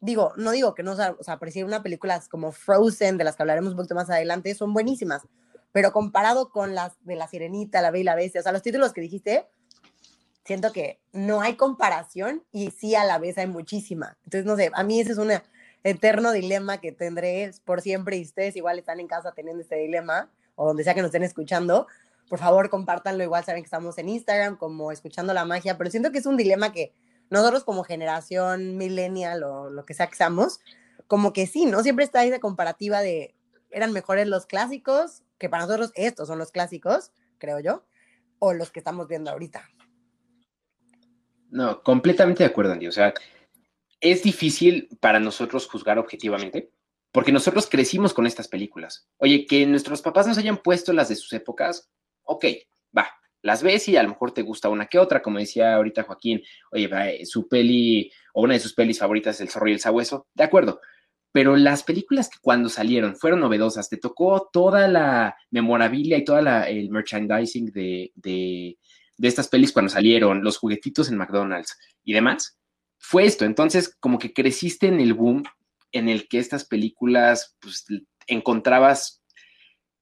[0.00, 3.42] digo, no digo que no, o sea, por una película como Frozen, de las que
[3.42, 5.22] hablaremos un poquito más adelante, son buenísimas,
[5.70, 8.62] pero comparado con las de La Sirenita, La Bella y la Bestia, o sea, los
[8.62, 9.46] títulos que dijiste,
[10.44, 14.16] siento que no hay comparación y sí a la vez hay muchísima.
[14.24, 15.30] Entonces, no sé, a mí ese es un
[15.84, 20.30] eterno dilema que tendré por siempre y ustedes igual están en casa teniendo este dilema
[20.58, 21.86] o donde sea que nos estén escuchando,
[22.28, 23.22] por favor compártanlo.
[23.22, 26.36] Igual saben que estamos en Instagram como escuchando la magia, pero siento que es un
[26.36, 26.92] dilema que
[27.30, 30.58] nosotros como generación millennial o lo que sea que seamos,
[31.06, 31.82] como que sí, ¿no?
[31.82, 33.34] Siempre está esa comparativa de
[33.70, 37.84] eran mejores los clásicos, que para nosotros estos son los clásicos, creo yo,
[38.40, 39.68] o los que estamos viendo ahorita.
[41.50, 42.88] No, completamente de acuerdo, Andy.
[42.88, 43.14] O sea,
[44.00, 46.70] es difícil para nosotros juzgar objetivamente,
[47.12, 49.08] porque nosotros crecimos con estas películas.
[49.18, 51.90] Oye, que nuestros papás nos hayan puesto las de sus épocas,
[52.22, 52.44] ok,
[52.96, 53.08] va,
[53.42, 56.42] las ves y a lo mejor te gusta una que otra, como decía ahorita Joaquín,
[56.72, 60.26] oye, su peli o una de sus pelis favoritas es El zorro y el sabueso,
[60.34, 60.80] de acuerdo,
[61.32, 66.64] pero las películas que cuando salieron fueron novedosas, te tocó toda la memorabilia y toda
[66.64, 68.78] el merchandising de, de,
[69.18, 72.58] estas pelis cuando salieron, los juguetitos en McDonald's y demás,
[72.98, 73.44] fue esto.
[73.44, 75.44] Entonces, como que creciste en el boom
[75.92, 77.86] en el que estas películas, pues,
[78.26, 79.22] encontrabas,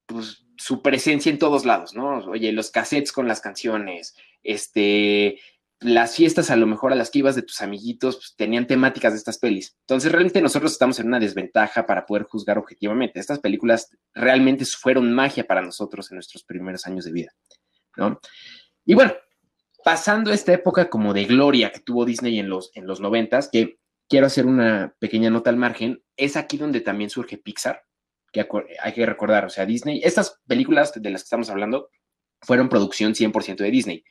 [0.06, 2.18] pues, su presencia en todos lados, ¿no?
[2.30, 5.38] Oye, los cassettes con las canciones, este,
[5.80, 9.12] las fiestas a lo mejor a las que ibas de tus amiguitos pues, tenían temáticas
[9.12, 9.76] de estas pelis.
[9.80, 13.20] Entonces realmente nosotros estamos en una desventaja para poder juzgar objetivamente.
[13.20, 17.34] Estas películas realmente fueron magia para nosotros en nuestros primeros años de vida,
[17.96, 18.20] ¿no?
[18.86, 19.12] Y bueno,
[19.84, 23.78] pasando esta época como de gloria que tuvo Disney en los, en los noventas, que
[24.08, 27.82] quiero hacer una pequeña nota al margen, es aquí donde también surge Pixar,
[28.32, 28.46] que
[28.82, 31.90] hay que recordar, o sea, Disney, estas películas de las que estamos hablando
[32.42, 34.04] fueron producción 100% de Disney.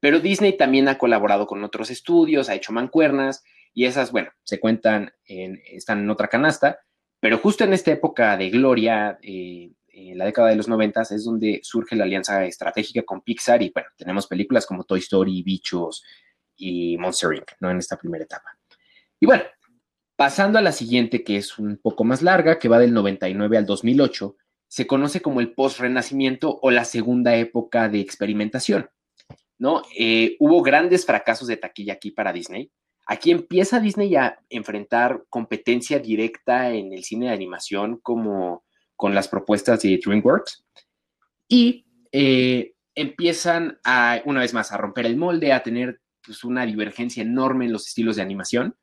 [0.00, 4.60] Pero Disney también ha colaborado con otros estudios, ha hecho mancuernas y esas, bueno, se
[4.60, 6.80] cuentan, en, están en otra canasta,
[7.20, 11.24] pero justo en esta época de gloria, eh, en la década de los noventas, es
[11.24, 16.02] donde surge la alianza estratégica con Pixar y bueno, tenemos películas como Toy Story, Bichos
[16.56, 17.70] y Monster Inc., ¿no?
[17.70, 18.58] En esta primera etapa.
[19.22, 19.44] Y bueno,
[20.16, 23.66] pasando a la siguiente, que es un poco más larga, que va del 99 al
[23.66, 28.90] 2008, se conoce como el post-renacimiento o la segunda época de experimentación.
[29.58, 29.82] ¿no?
[29.96, 32.72] Eh, hubo grandes fracasos de taquilla aquí para Disney.
[33.06, 38.64] Aquí empieza Disney a enfrentar competencia directa en el cine de animación como
[38.96, 40.64] con las propuestas de DreamWorks
[41.46, 46.66] y eh, empiezan a, una vez más, a romper el molde, a tener pues, una
[46.66, 48.74] divergencia enorme en los estilos de animación.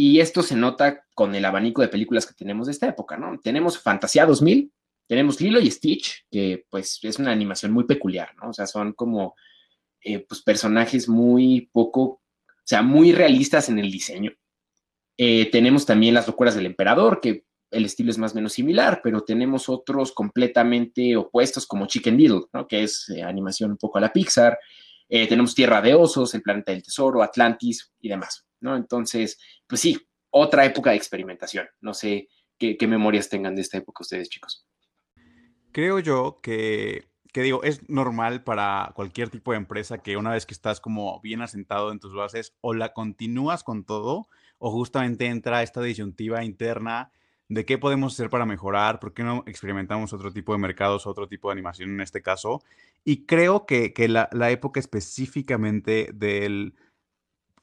[0.00, 3.36] Y esto se nota con el abanico de películas que tenemos de esta época, ¿no?
[3.42, 4.72] Tenemos Fantasía 2000,
[5.08, 8.50] tenemos Lilo y Stitch, que pues es una animación muy peculiar, ¿no?
[8.50, 9.34] O sea, son como
[10.00, 12.20] eh, pues, personajes muy poco, o
[12.62, 14.30] sea, muy realistas en el diseño.
[15.16, 19.00] Eh, tenemos también las locuras del emperador, que el estilo es más o menos similar,
[19.02, 22.68] pero tenemos otros completamente opuestos como Chicken Little, ¿no?
[22.68, 24.56] que es eh, animación un poco a la Pixar.
[25.08, 28.76] tenemos Tierra de Osos, El Planeta del Tesoro, Atlantis y demás, ¿no?
[28.76, 29.98] Entonces, pues sí,
[30.30, 31.66] otra época de experimentación.
[31.80, 34.66] No sé qué, memorias tengan de esta época ustedes, chicos.
[35.72, 40.46] Creo yo que que digo, es normal para cualquier tipo de empresa que una vez
[40.46, 45.26] que estás como bien asentado en tus bases, o la continúas con todo, o justamente
[45.26, 47.12] entra esta disyuntiva interna
[47.48, 51.28] de qué podemos hacer para mejorar, por qué no experimentamos otro tipo de mercados, otro
[51.28, 52.62] tipo de animación en este caso.
[53.04, 56.74] Y creo que, la, época específicamente del,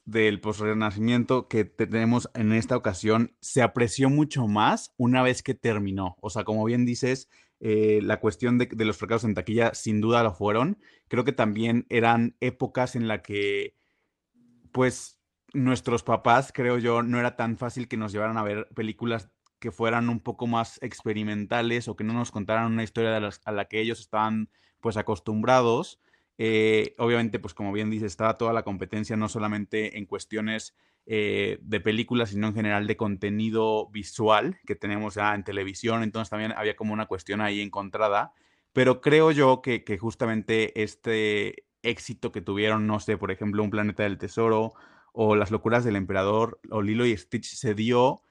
[0.05, 6.15] del renacimiento que tenemos en esta ocasión se apreció mucho más una vez que terminó.
[6.21, 7.27] O sea, como bien dices,
[7.59, 10.77] eh, la cuestión de, los fracasos en taquilla sin duda lo fueron.
[11.07, 13.75] Creo que también eran épocas en la que,
[14.71, 15.19] pues,
[15.53, 19.71] nuestros papás, creo yo, no era tan fácil que nos llevaran a ver películas que
[19.71, 23.79] fueran un poco más experimentales o que no nos contaran una historia a la que
[23.81, 24.49] ellos estaban,
[24.81, 25.99] pues, acostumbrados.
[26.37, 31.59] Eh, obviamente, pues como bien dice, estaba toda la competencia, no solamente en cuestiones eh,
[31.61, 36.03] de películas, sino en general de contenido visual que tenemos ya en televisión.
[36.03, 38.33] Entonces también había como una cuestión ahí encontrada.
[38.73, 44.03] Pero creo yo que, justamente este éxito que tuvieron, no sé, por ejemplo, Un Planeta
[44.03, 44.73] del Tesoro
[45.13, 48.21] o Las Locuras del Emperador o Lilo y Stitch se dio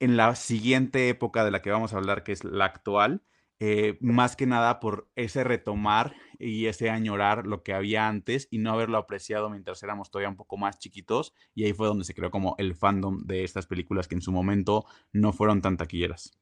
[0.00, 3.22] en la siguiente época de la que vamos a hablar, que es la actual,
[3.60, 8.58] eh, más que nada por ese retomar y ese añorar lo que había antes y
[8.58, 11.34] no haberlo apreciado mientras éramos todavía un poco más chiquitos.
[11.54, 14.32] Y ahí fue donde se creó como el fandom de estas películas que en su
[14.32, 16.32] momento no fueron tan taquilleras.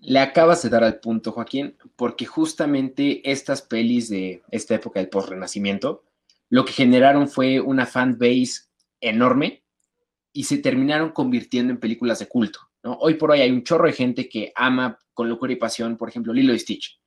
[0.00, 5.10] Le acabas de dar al punto, Joaquín, porque justamente estas pelis de esta época del
[5.10, 6.04] post-renacimiento
[6.48, 8.62] lo que generaron fue una fan base
[9.00, 9.62] enorme
[10.32, 12.69] y se terminaron convirtiendo en películas de culto.
[12.82, 16.08] Hoy por hoy hay un chorro de gente que ama con locura y pasión, por
[16.08, 16.98] ejemplo, Lilo y Stitch.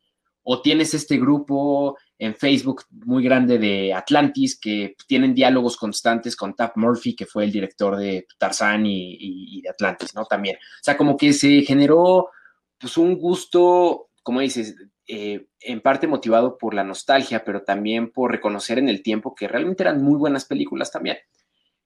[0.43, 6.53] O tienes este grupo en Facebook muy grande de Atlantis que tienen diálogos constantes con
[6.53, 10.25] Tap Murphy, que fue el director de Tarzán y, de Atlantis, ¿no?
[10.25, 10.57] También.
[10.57, 12.29] O sea, como que se generó
[12.77, 14.75] pues un gusto, como dices,
[15.07, 19.47] eh, en parte motivado por la nostalgia, pero también por reconocer en el tiempo que
[19.47, 21.17] realmente eran muy buenas películas también.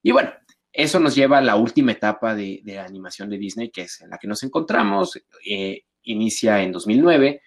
[0.01, 0.31] Y bueno,
[0.77, 4.19] eso nos lleva a la última etapa de, animación de Disney, que es en la
[4.19, 5.19] que nos encontramos.
[5.43, 7.41] Eh, inicia en 2009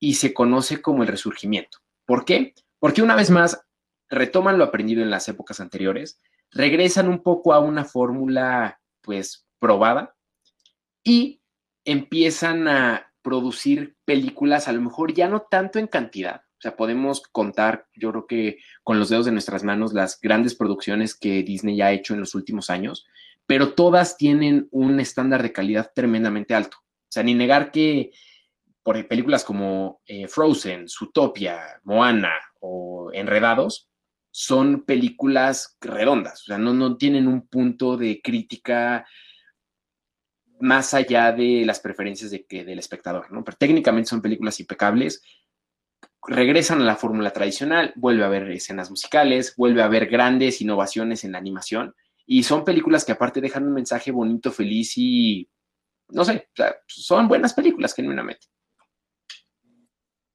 [0.00, 1.78] y se conoce como el resurgimiento.
[2.04, 2.52] ¿Por qué?
[2.80, 3.64] Porque una vez más
[4.10, 10.16] retoman lo aprendido en las épocas anteriores, regresan un poco a una fórmula pues probada
[11.04, 11.40] y
[11.84, 17.86] empiezan a producir películas a lo mejor ya no tanto en cantidad, sea, podemos contar,
[17.94, 21.92] yo creo que con los dedos de nuestras manos, las grandes producciones que Disney ha
[21.92, 23.06] hecho en los últimos años,
[23.46, 26.78] pero todas tienen un estándar de calidad tremendamente alto.
[26.78, 28.12] O sea, ni negar que
[28.82, 33.90] por películas como eh, Frozen, Zootopia, Moana o Enredados,
[34.30, 39.06] son películas redondas, o sea, no, no tienen un punto de crítica
[40.58, 43.44] más allá de las preferencias de que, del espectador, ¿no?
[43.44, 45.22] Pero técnicamente son películas impecables,
[46.26, 51.24] regresan a la fórmula tradicional, vuelve a haber escenas musicales, vuelve a haber grandes innovaciones
[51.24, 51.94] en la animación,
[52.26, 55.48] y son películas que aparte dejan un mensaje bonito, feliz y,
[56.08, 56.48] no sé,
[56.86, 58.46] son buenas películas genuinamente.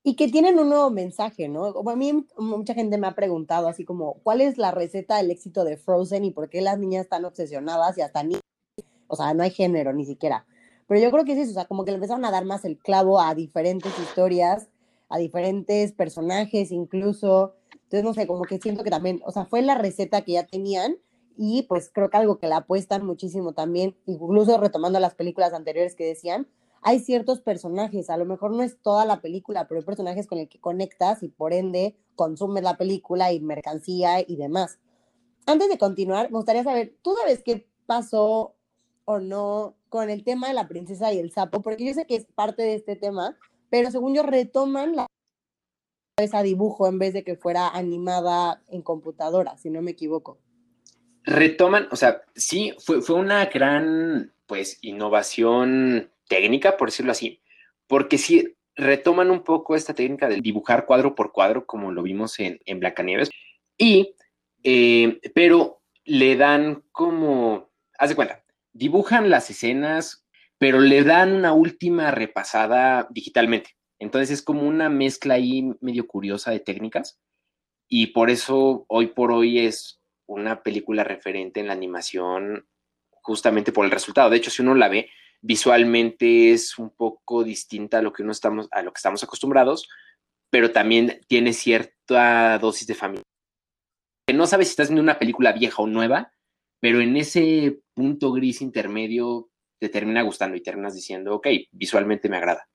[0.03, 1.65] Y que tienen un nuevo mensaje, ¿no?
[1.65, 5.63] A mí mucha gente me ha preguntado así como, ¿cuál es la receta del éxito
[5.63, 8.37] de Frozen y por qué las niñas están obsesionadas y hasta ni,
[9.07, 10.45] o sea, no hay género ni siquiera.
[10.87, 12.65] Pero yo creo que es eso, o sea, como que le empezaron a dar más
[12.65, 14.69] el clavo a diferentes historias
[15.09, 17.55] a diferentes personajes incluso.
[17.73, 20.45] Entonces, no sé, como que siento que también, o sea, fue la receta que ya
[20.45, 20.97] tenían
[21.37, 25.95] y pues creo que algo que la apuestan muchísimo también, incluso retomando las películas anteriores
[25.95, 26.47] que decían,
[26.81, 30.37] hay ciertos personajes, a lo mejor no es toda la película, pero hay personajes con
[30.37, 34.79] el que conectas y por ende consumes la película y mercancía y demás.
[35.45, 38.55] Antes de continuar, me gustaría saber, ¿tú sabes qué pasó
[39.05, 41.61] o no con el tema de la princesa y el sapo?
[41.61, 43.37] Porque yo sé que es parte de este tema,
[43.69, 45.07] pero según yo retoman la
[46.17, 50.39] esa dibujo en vez de que fuera animada en computadora, si no me equivoco.
[51.23, 57.41] Retoman, o sea, sí, fue, fue una gran, pues, innovación técnica, por decirlo así,
[57.87, 62.39] porque sí retoman un poco esta técnica de dibujar cuadro por cuadro, como lo vimos
[62.39, 63.29] en, en Blancanieves,
[63.77, 64.15] y,
[64.63, 70.25] eh, pero le dan como, haz de cuenta, dibujan las escenas
[70.59, 73.75] pero le dan una última repasada digitalmente.
[73.97, 77.19] Entonces es como una mezcla ahí medio curiosa de técnicas
[77.87, 82.67] y por eso hoy por hoy es una película referente en la animación
[83.09, 84.29] justamente por el resultado.
[84.29, 85.09] De hecho, si uno la ve
[85.41, 89.87] visualmente es un poco distinta a lo que uno estamos a lo que estamos acostumbrados,
[90.49, 93.23] pero también tiene cierta dosis de familia.
[94.33, 96.33] No sabes si estás viendo una película vieja o nueva,
[96.79, 102.37] pero en ese punto gris intermedio te termina gustando y terminas diciendo, ok, visualmente me
[102.37, 102.67] agrada.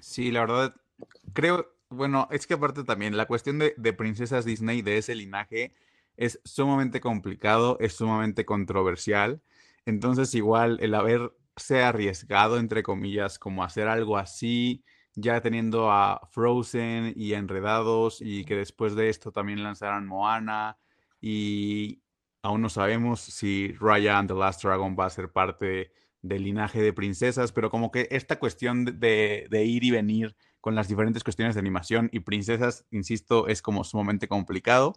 [0.00, 0.74] Sí, la verdad,
[1.32, 5.72] creo, bueno, es que aparte también la cuestión de, princesas Disney, de ese linaje,
[6.16, 9.40] es sumamente complicado, es sumamente controversial.
[9.86, 17.12] Entonces, igual el haberse arriesgado, entre comillas, como hacer algo así, ya teniendo a Frozen
[17.16, 20.78] y Enredados, y que después de esto también lanzaran Moana,
[21.20, 22.02] y
[22.42, 26.82] aún no sabemos si Raya and the Last Dragon va a ser parte del linaje
[26.82, 31.24] de princesas, pero como que esta cuestión de, de, ir y venir con las diferentes
[31.24, 34.94] cuestiones de animación y princesas, insisto, es como sumamente complicado.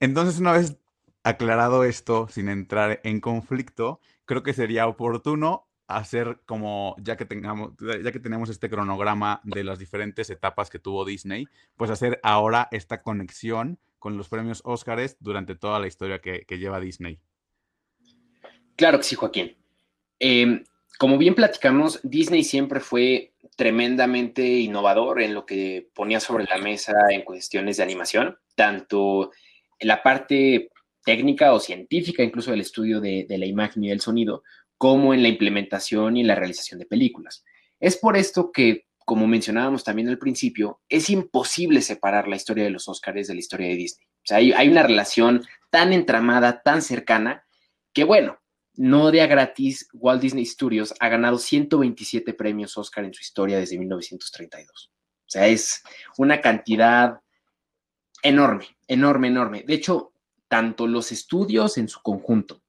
[0.00, 0.76] Entonces, una vez
[1.24, 7.72] aclarado esto, sin entrar en conflicto, creo que sería oportuno hacer como, ya que tengamos,
[7.80, 12.68] ya que tenemos este cronograma de las diferentes etapas que tuvo Disney, pues hacer ahora
[12.70, 17.18] esta conexión con los premios Óscares durante toda la historia que, que lleva Disney.
[18.76, 19.56] Claro que sí, Joaquín.
[20.20, 20.64] Eh,
[20.98, 26.92] como bien platicamos, Disney siempre fue tremendamente innovador en lo que ponía sobre la mesa
[27.10, 29.30] en cuestiones de animación, tanto
[29.78, 30.70] en la parte
[31.04, 34.42] técnica o científica, incluso del estudio de, la imagen y del sonido,
[34.76, 37.44] como en la implementación y la realización de películas.
[37.78, 42.70] Es por esto que, como mencionábamos también al principio, es imposible separar la historia de
[42.70, 44.06] los Oscars de la historia de Disney.
[44.06, 47.44] O sea, hay una relación tan entramada, tan cercana,
[47.92, 48.38] que bueno,
[48.78, 53.76] no de gratis, Walt Disney Studios ha ganado 127 premios Oscar en su historia desde
[53.76, 54.92] 1932.
[54.92, 55.82] O sea, es
[56.16, 57.18] una cantidad
[58.22, 59.64] enorme, enorme, enorme.
[59.66, 60.12] De hecho,
[60.46, 62.62] tanto los estudios en su conjunto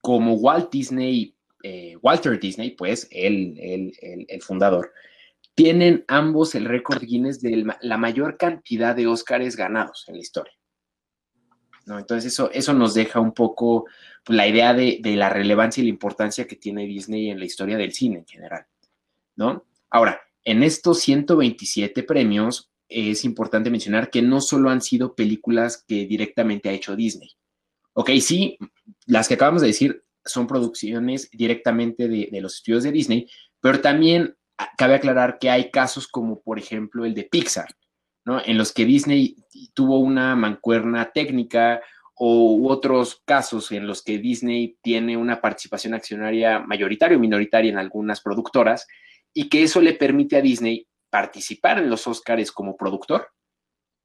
[0.00, 4.92] como Walt Disney, eh, Walter Disney, pues, el, el, el, fundador,
[5.56, 10.54] tienen ambos el récord Guinness de la mayor cantidad de Oscars ganados en la historia.
[11.86, 11.98] ¿No?
[11.98, 13.86] Entonces eso, eso nos deja un poco
[14.24, 17.76] pues, la idea de, la relevancia y la importancia que tiene Disney en la historia
[17.76, 18.66] del cine en general,
[19.36, 19.64] ¿no?
[19.90, 26.06] Ahora, en estos 127 premios es importante mencionar que no solo han sido películas que
[26.06, 27.30] directamente ha hecho Disney.
[27.94, 28.58] Ok, sí,
[29.06, 33.28] las que acabamos de decir son producciones directamente de, de los estudios de Disney,
[33.60, 34.36] pero también
[34.76, 37.74] cabe aclarar que hay casos como por ejemplo el de Pixar,
[38.26, 39.36] en los que Disney
[39.74, 41.82] tuvo una mancuerna técnica
[42.14, 47.78] o otros casos en los que Disney tiene una participación accionaria mayoritaria o minoritaria en
[47.78, 48.86] algunas productoras
[49.34, 53.28] y que eso le permite a Disney participar en los Oscars como productor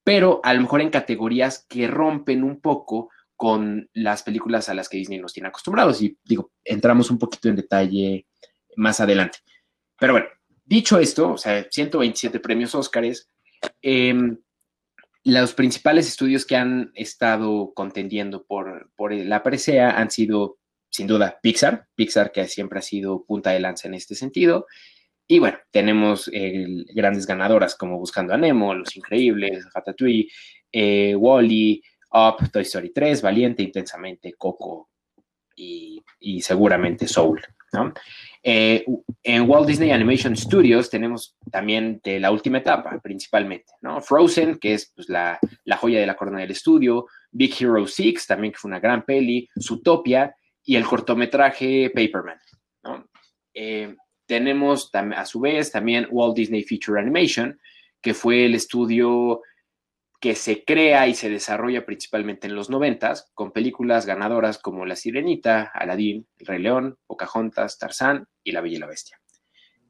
[0.07, 4.87] pero a lo mejor en categorías que rompen un poco con las películas a las
[4.87, 6.01] que Disney nos tiene acostumbrados.
[6.01, 8.25] Y digo, entramos un poquito en detalle
[8.77, 9.39] más adelante.
[9.99, 10.27] Pero bueno,
[10.63, 13.29] dicho esto, o sea, 127 premios Óscares,
[13.81, 14.37] em,
[15.23, 20.57] los principales estudios que han estado contendiendo por, la presea han sido,
[20.89, 24.67] sin duda, Pixar, Pixar que siempre ha sido punta de lanza en este sentido.
[25.27, 26.31] Y bueno, tenemos
[26.93, 30.29] grandes ganadoras como Buscando a Nemo, Los Increíbles, Ratatouille,
[30.71, 31.81] eh, Wally,
[32.11, 34.89] Up, Toy Story 3, Valiente, Intensamente, Coco
[35.55, 36.03] y,
[36.41, 37.41] seguramente Soul.
[38.43, 38.85] Eh,
[39.23, 44.01] en Walt Disney Animation Studios tenemos también de la última etapa, principalmente, ¿no?
[44.01, 45.39] Frozen, que es pues, la,
[45.79, 49.49] joya de la corona del estudio, Big Hero 6, también que fue una gran peli,
[49.61, 52.39] Zootopia y el cortometraje Paperman.
[53.53, 53.95] Eh,
[54.25, 57.59] tenemos a su vez también Walt Disney Feature Animation,
[58.01, 59.41] que fue el estudio
[60.27, 64.97] que se crea y se desarrolla principalmente en los noventas, con películas ganadoras como La
[64.97, 69.21] Sirenita, Aladdin, El Rey León, Pocahontas, Tarzán y La Bella y la Bestia.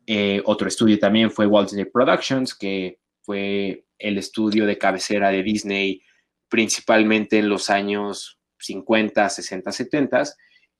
[0.06, 5.42] Eh, otro estudio también fue Walt Disney Productions, que fue el estudio de cabecera de
[5.42, 6.04] Disney
[6.48, 10.24] principalmente en los años 50, 60, 70.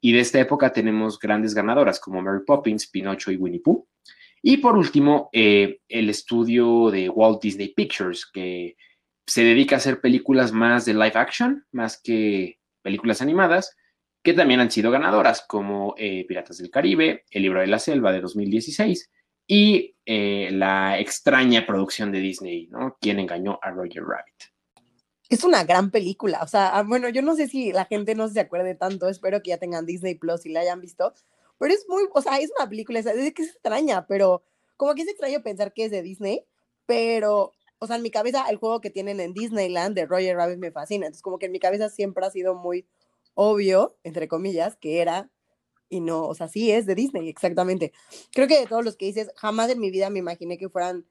[0.02, 3.88] Y de esta época tenemos grandes ganadoras como Mary Poppins, Pinocho y Winnie Pooh.
[4.44, 8.76] Y por último, eh, el estudio de Walt Disney Pictures, que
[9.28, 13.76] se dedica a hacer películas más de live action, más que películas animadas,
[14.24, 18.12] que también han sido ganadoras, como eh, Piratas del Caribe, El libro de la selva
[18.12, 19.12] de 2016
[19.46, 22.98] y eh, la extraña producción de Disney, ¿no?
[23.00, 24.44] ¿Quién engañó a Roger Rabbit?
[25.30, 28.30] Es una gran película, o sea, ah, bueno, yo no sé si la gente no
[28.30, 31.14] se acuerde tanto, espero que ya tengan Disney Plus y la hayan visto,
[31.58, 34.44] pero es muy, o sea, es una película, es que es extraña, pero
[34.78, 36.46] como que es extraño pensar que es de Disney,
[36.86, 40.58] pero o sea, en mi cabeza el juego que tienen en Disneyland de Roger Rabbit
[40.58, 41.06] me fascina.
[41.06, 42.88] Entonces, como que en mi cabeza siempre ha sido muy
[43.34, 45.30] obvio, entre comillas, que era
[45.90, 47.94] y no, o sea, sí es de Disney, exactamente.
[48.34, 51.06] Creo que de todos los que dices, jamás en mi vida me imaginé que fueran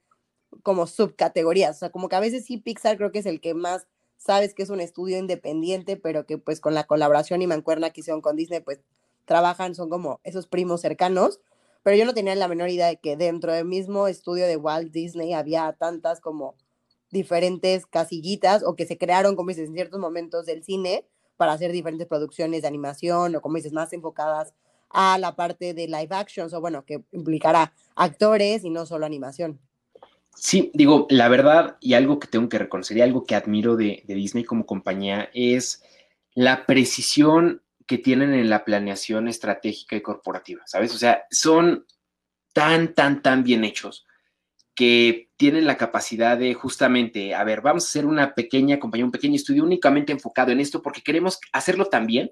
[0.63, 1.77] como subcategorías.
[1.77, 3.87] O sea, como que a veces sí Pixar creo que es el que más
[4.17, 8.01] sabes que es un estudio independiente, pero que pues con la colaboración y mancuerna que
[8.01, 8.81] hicieron con Disney, pues
[9.25, 11.41] trabajan, son como esos primos cercanos
[11.87, 14.91] pero yo no tenía la menor idea de que dentro del mismo estudio de Walt
[14.91, 16.57] Disney había tantas como
[17.13, 21.07] diferentes casillitas o que se crearon, como dices, en ciertos momentos del cine
[21.37, 24.53] para hacer diferentes producciones de animación o, como dices, más enfocadas
[24.91, 29.61] a la parte de live action, o bueno, que implicará actores y no solo animación.
[30.35, 34.03] Sí, digo, la verdad, y algo que tengo que reconocer y algo que admiro de
[34.09, 35.85] Disney como compañía es
[36.35, 40.95] la precisión que tienen en la planeación estratégica y corporativa, ¿sabes?
[40.95, 41.87] O sea, son
[42.53, 44.07] tan, tan, tan bien hechos
[44.75, 49.11] que tienen la capacidad de justamente, a ver, vamos a hacer una pequeña compañía, un
[49.11, 52.31] pequeño estudio únicamente enfocado en esto porque queremos hacerlo tan bien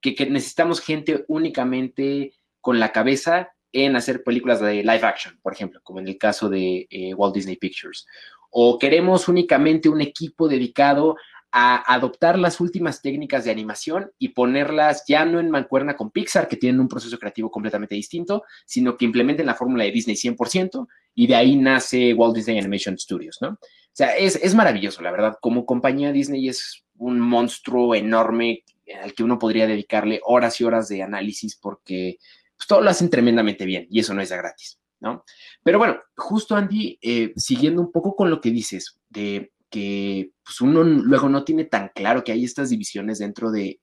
[0.00, 5.80] que, necesitamos gente únicamente con la cabeza en hacer películas de live action, por ejemplo,
[5.82, 8.06] como en el caso de eh, Walt Disney Pictures.
[8.50, 11.16] O queremos únicamente un equipo dedicado
[11.52, 16.48] a adoptar las últimas técnicas de animación y ponerlas ya no en mancuerna con Pixar,
[16.48, 20.88] que tienen un proceso creativo completamente distinto, sino que implementen la fórmula de Disney 100%
[21.14, 23.50] y de ahí nace Walt Disney Animation Studios, ¿no?
[23.50, 25.36] O sea, es, maravilloso, la verdad.
[25.42, 28.64] Como compañía Disney es un monstruo enorme
[29.02, 32.16] al que uno podría dedicarle horas y horas de análisis porque
[32.56, 35.24] pues, todo lo hacen tremendamente bien y eso no es gratis, ¿no?
[35.62, 40.60] Pero bueno, justo Andy, eh, siguiendo un poco con lo que dices de que pues
[40.60, 43.80] uno luego no tiene tan claro que hay estas divisiones dentro de,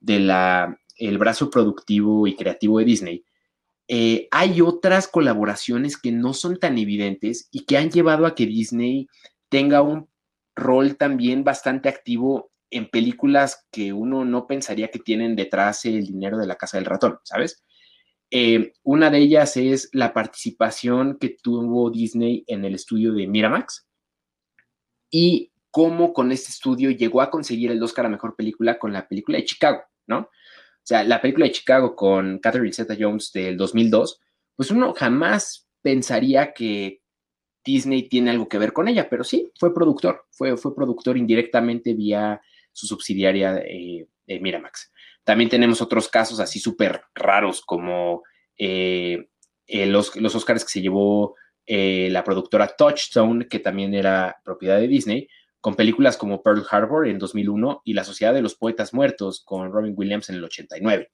[0.00, 3.24] la, el brazo productivo y creativo de Disney.
[3.88, 8.46] Eh, hay otras colaboraciones que no son tan evidentes y que han llevado a que
[8.46, 9.06] Disney
[9.48, 10.08] tenga un
[10.54, 16.38] rol también bastante activo en películas que uno no pensaría que tienen detrás el dinero
[16.38, 17.62] de la casa del ratón, ¿sabes?
[18.30, 23.86] Eh, una de ellas es la participación que tuvo Disney en el estudio de Miramax,
[25.12, 29.06] y cómo con este estudio llegó a conseguir el Oscar a Mejor Película con la
[29.06, 30.18] película de Chicago, ¿no?
[30.18, 34.20] O sea, la película de Chicago con Catherine Zeta-Jones del 2002,
[34.56, 37.02] pues uno jamás pensaría que
[37.64, 41.94] Disney tiene algo que ver con ella, pero sí, fue productor, fue, fue productor indirectamente
[41.94, 42.40] vía
[42.72, 44.08] su subsidiaria de
[44.40, 44.90] Miramax.
[45.24, 48.22] También tenemos otros casos así súper raros como
[48.58, 49.28] eh,
[49.66, 51.36] eh, los, los Oscars que se llevó
[51.66, 55.28] eh, la productora Touchstone, que también era propiedad de Disney,
[55.60, 59.70] con películas como Pearl Harbor en 2001 y La Sociedad de los Poetas Muertos con
[59.72, 61.10] Robin Williams en el 89.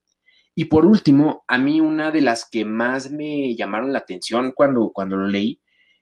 [0.54, 4.90] Y por último, a mí una de las que más me llamaron la atención cuando,
[4.92, 5.60] cuando lo leí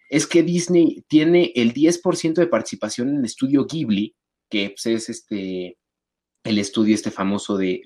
[0.09, 4.14] es que Disney tiene el 10% de participación en el estudio Ghibli,
[4.49, 5.76] que pues, es este,
[6.44, 7.82] el estudio este famoso de,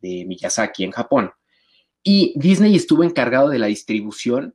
[0.00, 1.32] de, Miyazaki en Japón.
[2.02, 4.54] Y Disney estuvo encargado de la distribución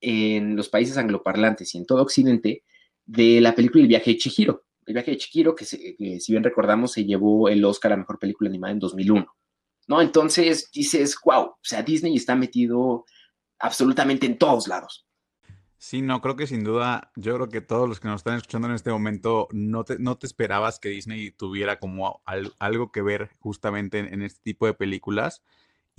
[0.00, 2.64] en los países angloparlantes y en todo Occidente
[3.04, 4.64] de la película El viaje de Chihiro.
[4.86, 8.48] El viaje de Chihiro, que, si bien recordamos se llevó el Oscar a Mejor Película
[8.48, 9.26] Animada en 2001.
[9.88, 10.02] ¿No?
[10.02, 13.06] Entonces dices, wow, o sea, Disney está metido
[13.58, 15.08] absolutamente en todos lados.
[15.80, 18.66] Sí, no, creo que sin duda, yo creo que todos los que nos están escuchando
[18.66, 22.20] en este momento no te, no te esperabas que Disney tuviera como
[22.58, 25.44] algo que ver justamente en, este tipo de películas.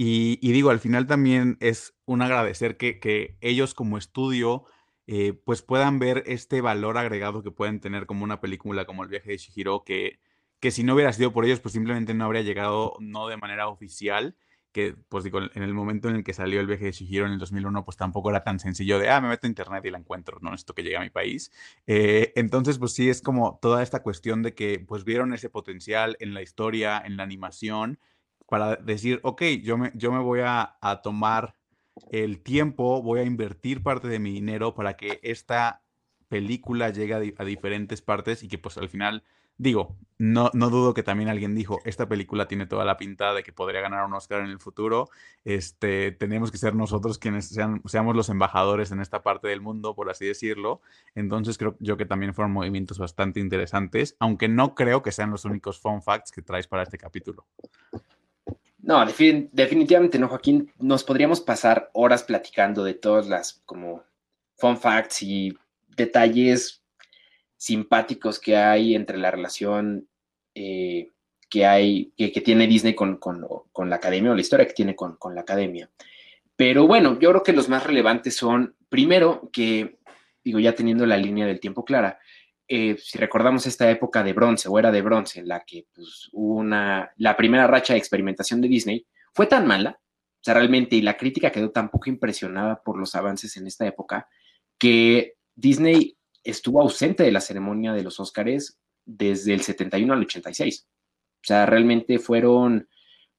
[0.02, 4.64] Y, digo, al final también es un agradecer que, ellos como estudio
[5.08, 9.10] eh, pues puedan ver este valor agregado que pueden tener como una película como El
[9.10, 10.22] viaje de Shihiro, que,
[10.62, 13.68] que si no hubiera sido por ellos, pues simplemente no habría llegado no de manera
[13.68, 14.38] oficial
[14.72, 17.34] que, pues digo, en el momento en el que salió el viaje de Shihiro en
[17.34, 19.98] el 2001, pues tampoco era tan sencillo de, ah, me meto a internet y la
[19.98, 20.54] encuentro, ¿no?
[20.54, 21.52] Esto que llega a mi país.
[21.88, 26.16] Eh, entonces, pues sí, es como toda esta cuestión de que, pues vieron ese potencial
[26.22, 28.00] en la historia, en la animación,
[28.50, 31.56] para decir, ok, yo me, yo me voy a, a tomar
[32.12, 35.84] el tiempo, voy a invertir parte de mi dinero para que esta
[36.28, 39.24] película llegue a, diferentes partes y que pues al final
[39.60, 43.44] Digo, no, no dudo que también alguien dijo, esta película tiene toda la pinta de
[43.44, 45.10] que podría ganar un Oscar en el futuro.
[45.44, 49.96] Este, tenemos que ser nosotros quienes sean, seamos los embajadores en esta parte del mundo,
[49.96, 50.80] por así decirlo.
[51.14, 55.44] Entonces creo yo que también fueron movimientos bastante interesantes, aunque no creo que sean los
[55.44, 57.46] únicos fun facts que traes para este capítulo.
[58.82, 60.72] No, definitivamente no, Joaquín.
[60.80, 64.04] Nos podríamos pasar horas platicando de todas las como
[64.56, 65.58] fun facts y
[65.96, 66.82] detalles
[67.58, 70.08] simpáticos que hay entre la relación
[70.56, 71.10] eh,
[71.50, 73.20] que hay, que, tiene Disney con,
[73.90, 75.90] la academia o la historia que tiene con, la academia.
[76.56, 79.98] Pero bueno, yo creo que los más relevantes son, primero, que,
[80.44, 82.20] digo, ya teniendo la línea del tiempo clara,
[82.72, 86.30] eh, si recordamos esta época de bronce o era de bronce en la que pues,
[86.34, 91.02] una, la primera racha de experimentación de Disney fue tan mala, o sea, realmente, y
[91.02, 94.30] la crítica quedó tan poco impresionada por los avances en esta época,
[94.78, 100.88] que Disney estuvo ausente de la ceremonia de los Óscares desde el 71 al 86.
[100.88, 102.88] O sea, realmente fueron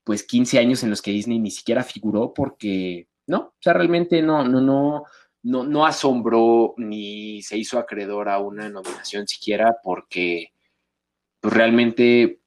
[0.03, 4.23] pues 15 años en los que Disney ni siquiera figuró porque, no, o sea, realmente
[4.23, 5.05] no, no, no,
[5.43, 10.53] no, asombró ni se hizo acreedor a una nominación siquiera porque
[11.41, 12.41] pues realmente,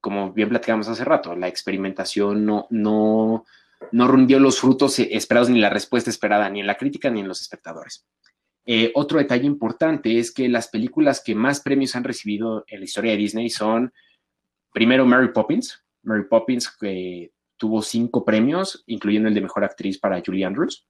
[0.00, 3.44] como bien platicamos hace rato, la experimentación no, no,
[3.92, 7.28] no rindió los frutos esperados ni la respuesta esperada ni en la crítica ni en
[7.28, 8.06] los espectadores.
[8.66, 12.84] Eh, otro detalle importante es que las películas que más premios han recibido en la
[12.84, 13.92] historia de Disney son,
[14.72, 15.82] primero, Mary Poppins.
[16.02, 20.86] Mary Poppins, que tuvo cinco premios, incluyendo el de Mejor Actriz para Julie Andrews.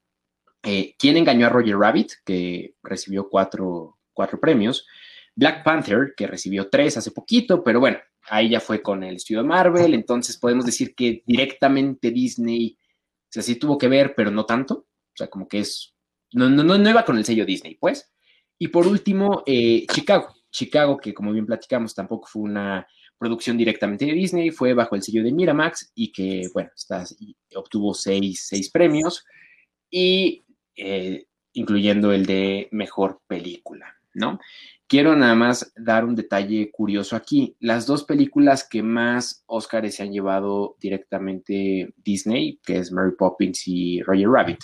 [0.65, 2.13] Eh, ¿Quién engañó a Roger Rabbit?
[2.25, 4.87] Que recibió cuatro, cuatro premios.
[5.35, 7.99] Black Panther, que recibió tres hace poquito, pero bueno,
[8.29, 13.27] ahí ya fue con el estudio de Marvel, entonces podemos decir que directamente Disney, o
[13.29, 15.95] sea, sí tuvo que ver, pero no tanto, o sea, como que es
[16.35, 18.11] no, no, no, iba con el sello Disney, pues.
[18.59, 20.35] Y por último, eh, Chicago.
[20.51, 22.87] Chicago, que como bien platicamos, tampoco fue una
[23.19, 27.05] producción directamente de Disney, fue bajo el sello de Miramax y que, bueno, está,
[27.57, 29.25] obtuvo seis, premios,
[29.91, 30.45] y
[30.77, 34.39] eh, incluyendo el de mejor película, ¿no?
[34.87, 37.57] Quiero nada más dar un detalle curioso aquí.
[37.59, 43.63] Las dos películas que más Oscars se han llevado directamente Disney, que es Mary Poppins
[43.67, 44.59] y Roger Rabbit,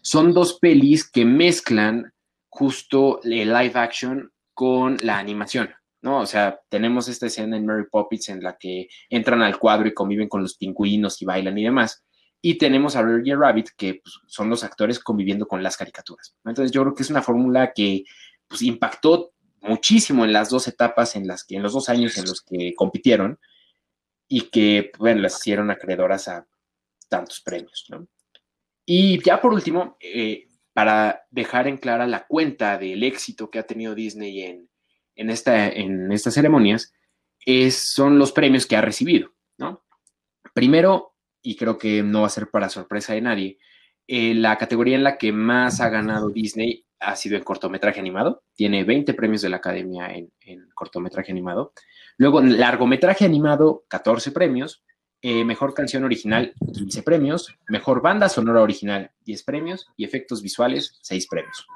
[0.00, 2.12] son dos pelis que mezclan
[2.48, 5.70] justo el live action con la animación,
[6.02, 6.20] ¿no?
[6.20, 9.94] O sea, tenemos esta escena en Mary Poppins en la que entran al cuadro y
[9.94, 12.02] conviven con los pingüinos y bailan y demás.
[12.40, 16.36] Y tenemos a Roger Rabbit, que pues, son los actores conviviendo con las caricaturas.
[16.44, 18.04] Entonces, yo creo que es una fórmula que
[18.46, 22.26] pues, impactó muchísimo en las dos etapas, en las que, en los dos años en
[22.26, 23.38] los que compitieron,
[24.28, 26.46] y que, bueno, las hicieron acreedoras a
[27.08, 28.06] tantos premios, ¿no?
[28.84, 33.66] Y ya por último, eh, para dejar en clara la cuenta del éxito que ha
[33.66, 34.70] tenido Disney en,
[35.14, 36.92] en, esta, en estas ceremonias,
[37.44, 39.84] es, son los premios que ha recibido, ¿no?
[40.54, 41.14] Primero,
[41.48, 43.58] y creo que no va a ser para sorpresa de nadie,
[44.06, 48.42] eh, la categoría en la que más ha ganado Disney ha sido en cortometraje animado.
[48.54, 51.72] Tiene 20 premios de la Academia en, en cortometraje animado.
[52.18, 54.84] Luego, en largometraje animado, 14 premios.
[55.22, 57.56] Eh, mejor canción original, 15 premios.
[57.66, 59.86] Mejor banda sonora original, 10 premios.
[59.96, 61.66] Y efectos visuales, 6 premios.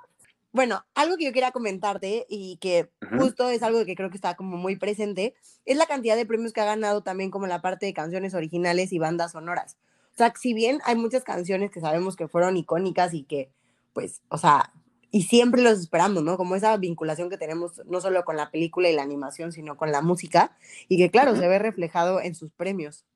[0.52, 4.36] Bueno, algo que yo quería comentarte y que justo es algo que creo que está
[4.36, 5.34] como muy presente,
[5.64, 8.92] es la cantidad de premios que ha ganado también como la parte de canciones originales
[8.92, 9.78] y bandas sonoras.
[10.12, 13.50] O sea, si bien hay muchas canciones que sabemos que fueron icónicas y que,
[13.94, 14.70] pues, o sea,
[15.10, 16.36] y siempre los esperamos, ¿no?
[16.36, 19.90] Como esa vinculación que tenemos no solo con la película y la animación, sino con
[19.90, 23.06] la música, y que claro, se ve reflejado en sus premios.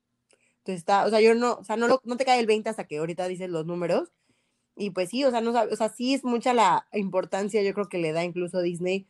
[0.59, 2.85] Entonces está, o sea, yo no, o sea, no, no te cae el 20 hasta
[2.85, 4.11] que ahorita dices los números,
[4.77, 7.89] y pues sí, o sea, no, o sea, sí es mucha la importancia, yo creo
[7.89, 9.07] que le da incluso Disney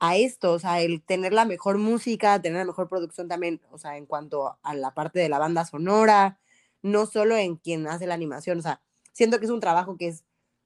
[0.00, 3.78] a esto, o sea, el tener la mejor música, tener la mejor producción también, o
[3.78, 6.38] sea, en cuanto a la parte de la banda sonora,
[6.82, 8.80] no solo en quien hace la animación, o sea,
[9.12, 10.24] siento que es un trabajo que es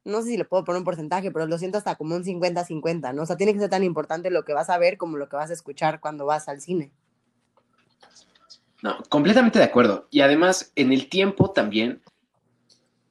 [0.09, 3.14] no sé si le puedo poner un porcentaje, pero lo siento hasta como un 50-50,
[3.14, 3.22] ¿no?
[3.22, 5.36] O sea, tiene que ser tan importante lo que vas a ver como lo que
[5.36, 6.90] vas a escuchar cuando vas al cine.
[8.82, 10.07] No, completamente de acuerdo.
[10.11, 12.01] Y además, en el tiempo también,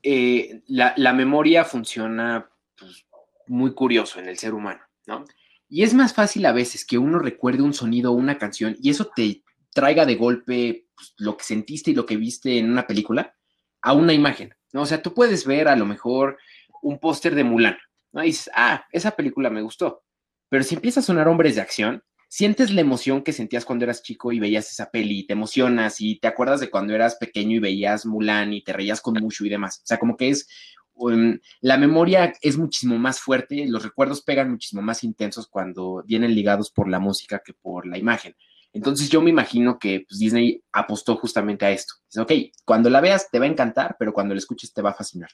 [0.10, 2.50] eh, la, memoria funciona
[2.80, 3.06] pues,
[3.48, 5.26] muy curioso en el ser humano, ¿no?
[5.68, 8.90] Y es más fácil a veces que uno recuerde un sonido o una canción y
[8.90, 9.44] eso te
[9.74, 13.36] traiga de golpe pues, lo que sentiste y lo que viste en una película
[13.82, 14.84] a una imagen, ¿no?
[14.84, 16.38] O sea, tú puedes ver a lo mejor
[16.82, 17.78] un póster de Mulan,
[18.14, 18.24] ¿no?
[18.24, 20.06] Y dices, ah, esa película me gustó.
[20.48, 24.04] Pero si empieza a sonar hombres de acción, sientes la emoción que sentías cuando eras
[24.04, 27.60] chico y veías esa peli, te emocionas y te acuerdas de cuando eras pequeño y
[27.60, 29.80] veías Mulan y te reías con mucho y demás.
[29.84, 30.48] O sea, como que es,
[30.96, 36.36] um, la memoria es muchísimo más fuerte, los recuerdos pegan muchísimo más intensos cuando vienen
[36.36, 38.36] ligados por la música que por la imagen.
[38.74, 41.96] Entonces yo me imagino que pues, Disney apostó justamente a esto.
[42.10, 42.32] Dice, ok,
[42.66, 45.30] cuando la veas te va a encantar, pero cuando la escuches te va a fascinar.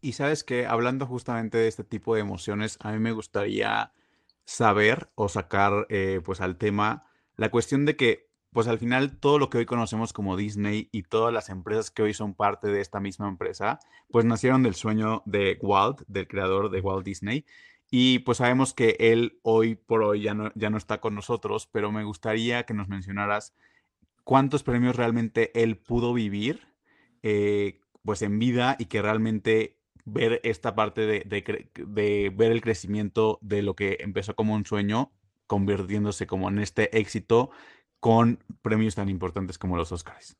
[0.00, 3.92] Y sabes que hablando justamente de este tipo de emociones, a mí me gustaría
[4.44, 7.04] saber o sacar eh, pues al tema
[7.36, 11.04] la cuestión de que pues al final todo lo que hoy conocemos como Disney y
[11.04, 13.78] todas las empresas que hoy son parte de esta misma empresa,
[14.10, 17.46] pues nacieron del sueño de Walt, del creador de Walt Disney.
[17.90, 21.66] Y pues sabemos que él hoy por hoy ya no, ya no está con nosotros,
[21.66, 23.54] pero me gustaría que nos mencionaras
[24.24, 26.68] cuántos premios realmente él pudo vivir
[27.22, 33.62] eh, pues en vida y que realmente ver esta parte de, ver el crecimiento de
[33.62, 35.12] lo que empezó como un sueño,
[35.46, 37.50] convirtiéndose como en este éxito
[38.00, 40.36] con premios tan importantes como los Oscars.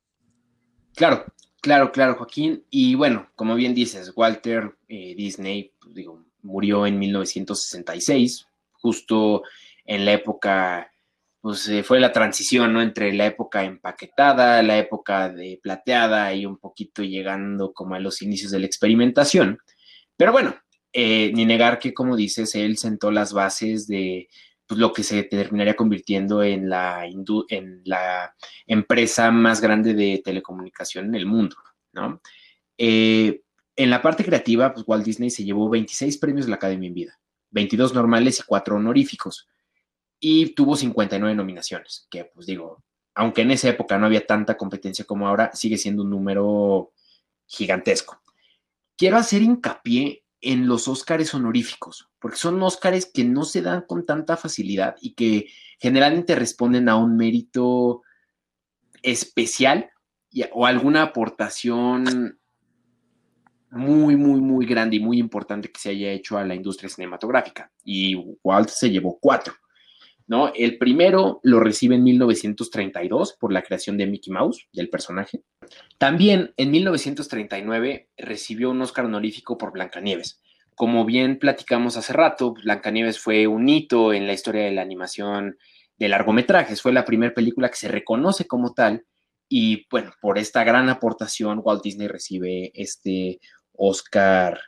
[0.94, 1.24] Claro,
[1.60, 2.64] claro, claro, Joaquín.
[2.70, 9.42] Y bueno, como bien dices, Walter eh, Disney, pues, digo, murió en 1966, justo
[9.84, 10.91] en la época
[11.42, 12.80] pues eh, fue la transición, ¿no?
[12.80, 18.22] Entre la época empaquetada, la época de plateada y un poquito llegando como a los
[18.22, 19.58] inicios de la experimentación.
[20.16, 20.54] Pero bueno,
[20.92, 24.28] eh, ni negar que, como dices, él sentó las bases de
[24.68, 28.36] pues, lo que se terminaría convirtiendo en la, en la
[28.68, 31.56] empresa más grande de telecomunicación en el mundo,
[31.92, 32.20] ¿no?
[32.78, 33.42] Eh,
[33.74, 36.94] en la parte creativa, pues Walt Disney se llevó 26 premios de la Academia en
[36.94, 37.20] vida,
[37.50, 39.48] 22 normales y 4 honoríficos
[40.24, 45.04] y tuvo 59 nominaciones, que pues digo, aunque en esa época no había tanta competencia
[45.04, 46.92] como ahora, sigue siendo un número
[47.44, 48.22] gigantesco.
[48.96, 54.06] Quiero hacer hincapié en los Óscares honoríficos, porque son Óscares que no se dan con
[54.06, 55.48] tanta facilidad y que
[55.80, 58.02] generalmente responden a un mérito
[59.02, 59.90] especial
[60.52, 62.38] o alguna aportación
[63.70, 67.72] muy, muy, muy grande y muy importante que se haya hecho a la industria cinematográfica.
[67.82, 68.14] Y
[68.44, 69.54] Walt se llevó cuatro.
[70.26, 70.52] ¿No?
[70.54, 75.42] El primero lo recibe en 1932 por la creación de Mickey Mouse, del personaje.
[75.98, 80.40] También en 1939 recibió un Oscar honorífico por Blancanieves.
[80.74, 85.58] Como bien platicamos hace rato, Blancanieves fue un hito en la historia de la animación
[85.98, 86.80] de largometrajes.
[86.80, 89.04] Fue la primera película que se reconoce como tal
[89.54, 93.38] y bueno, por esta gran aportación Walt Disney recibe este
[93.74, 94.58] Oscar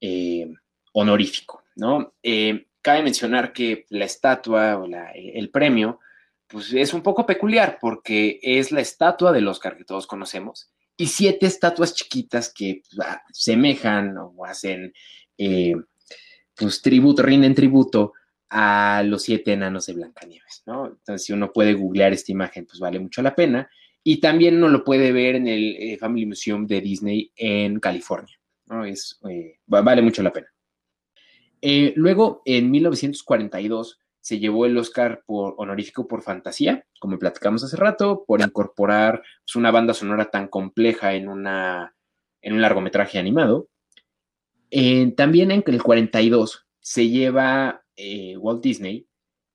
[0.00, 0.48] eh,
[0.92, 2.14] honorífico, ¿no?
[2.22, 6.00] Eh, cabe mencionar que la estatua o el premio,
[6.46, 11.06] pues es un poco peculiar porque es la estatua del Oscar que todos conocemos y
[11.06, 14.92] siete estatuas chiquitas que ah, semejan o hacen,
[15.38, 15.74] eh,
[16.54, 18.12] pues tributo, rinden tributo
[18.50, 20.88] a los siete enanos de Blancanieves, ¿no?
[20.88, 23.70] Entonces, si uno puede googlear esta imagen, pues vale mucho la pena.
[24.02, 28.38] Y también uno lo puede ver en el eh, Family Museum de Disney en California,
[28.66, 28.84] ¿no?
[28.84, 30.48] Es, eh, vale mucho la pena.
[31.62, 37.76] Eh, luego, en 1942, se llevó el Oscar por, honorífico por fantasía, como platicamos hace
[37.76, 41.94] rato, por incorporar pues, una banda sonora tan compleja en, una,
[42.42, 43.68] en un largometraje animado.
[45.16, 49.06] También en el 42 se lleva eh, Walt Disney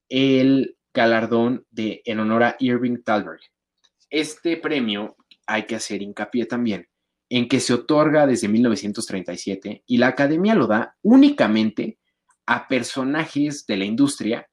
[0.10, 3.42] el galardón de, en honor a Irving Thalberg.
[4.10, 5.16] Este premio,
[5.48, 6.88] hay que hacer hincapié también,
[7.36, 12.00] en que se otorga desde 1937 y la academia lo da únicamente
[12.46, 14.48] a personajes de la industria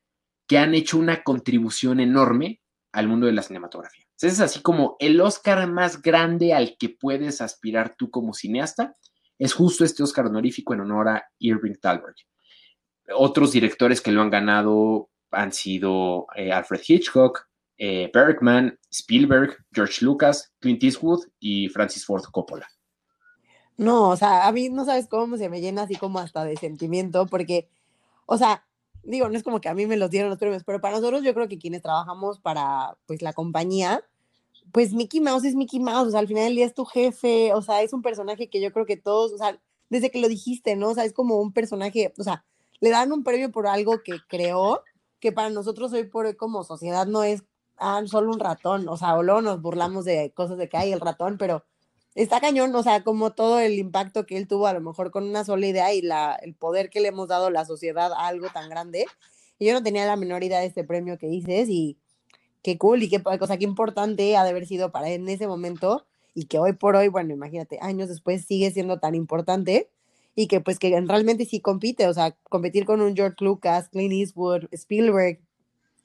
[0.48, 2.60] que han hecho una contribución enorme
[2.90, 4.04] al mundo de la cinematografía.
[4.20, 8.96] es así como el Oscar más grande al que puedes aspirar tú como cineasta,
[9.38, 12.16] es justo este Oscar honorífico en honor a Irving Thalberg.
[13.14, 17.46] Otros directores que lo han ganado han sido eh, Alfred Hitchcock,
[17.78, 22.66] eh, Bergman, Spielberg, George Lucas, Clint Eastwood y Francis Ford Coppola.
[23.76, 26.56] No, o sea, a mí no sabes cómo se me llena así como hasta de
[26.56, 27.68] sentimiento, porque,
[28.26, 28.64] o sea,
[29.02, 31.22] digo, no es como que a mí me los dieron los premios, pero para nosotros
[31.24, 34.04] yo creo que quienes trabajamos para, pues, la compañía,
[34.70, 37.52] pues Mickey Mouse es Mickey Mouse, o sea, al final del día es tu jefe,
[37.54, 39.58] o sea, es un personaje que yo creo que todos, o sea,
[39.90, 40.90] desde que lo dijiste, ¿no?
[40.90, 42.44] O sea, es como un personaje, o sea,
[42.80, 44.82] le dan un premio por algo que creó,
[45.20, 47.44] que para nosotros hoy por hoy como sociedad no es
[47.82, 50.92] ah, solo un ratón, o sea, o luego nos burlamos de cosas de que hay
[50.92, 51.64] el ratón, pero
[52.14, 55.24] está cañón, o sea, como todo el impacto que él tuvo a lo mejor con
[55.24, 58.26] una sola idea y la, el poder que le hemos dado a la sociedad a
[58.26, 59.06] algo tan grande.
[59.58, 61.98] Y yo no tenía la menor idea de este premio que dices y
[62.62, 65.46] qué cool y qué cosa, qué importante ha de haber sido para él en ese
[65.46, 69.90] momento y que hoy por hoy, bueno, imagínate, años después sigue siendo tan importante
[70.34, 74.12] y que pues que realmente sí compite, o sea, competir con un George Lucas, Clint
[74.12, 75.40] Eastwood, Spielberg,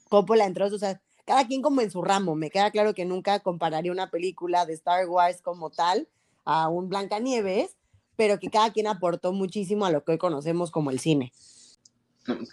[0.09, 2.35] Coppola, entre otros, o sea, cada quien como en su ramo.
[2.35, 6.07] Me queda claro que nunca compararía una película de Star Wars como tal
[6.45, 7.75] a un Blancanieves,
[8.15, 11.33] pero que cada quien aportó muchísimo a lo que hoy conocemos como el cine.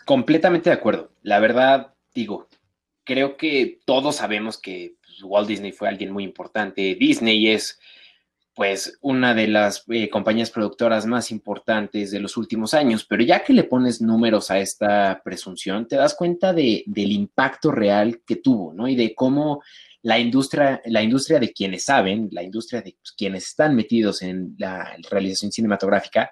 [0.05, 1.13] Completamente de acuerdo.
[1.23, 2.49] La verdad, digo,
[3.05, 6.97] creo que todos sabemos que pues, Walt Disney fue alguien muy importante.
[6.97, 7.79] Disney es
[8.55, 13.43] pues una de las eh, compañías productoras más importantes de los últimos años, pero ya
[13.43, 18.37] que le pones números a esta presunción, te das cuenta de, del impacto real que
[18.37, 18.87] tuvo, ¿no?
[18.87, 19.63] Y de cómo
[20.03, 24.97] la industria, la industria de quienes saben, la industria de quienes están metidos en la
[25.11, 26.31] realización cinematográfica,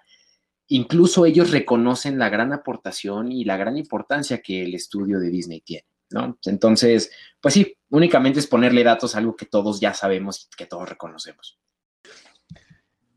[0.69, 5.61] incluso ellos reconocen la gran aportación y la gran importancia que el estudio de Disney
[5.61, 5.87] tiene.
[6.11, 6.39] ¿no?
[6.45, 7.11] Entonces,
[7.41, 10.89] pues sí, únicamente es ponerle datos a algo que todos ya sabemos y que todos
[10.89, 11.59] reconocemos.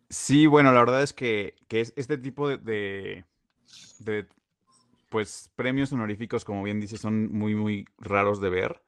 [0.09, 3.25] Sí, bueno, la verdad es que, es este tipo de,
[5.09, 8.81] pues, premios honoríficos, como bien dices, son muy, muy raros de ver.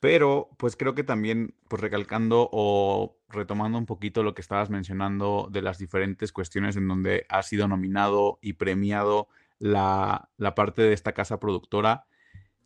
[0.00, 5.48] Pero, pues creo que también, pues recalcando o retomando un poquito lo que estabas mencionando
[5.52, 10.92] de las diferentes cuestiones en donde ha sido nominado y premiado la, la parte de
[10.94, 12.06] esta casa productora,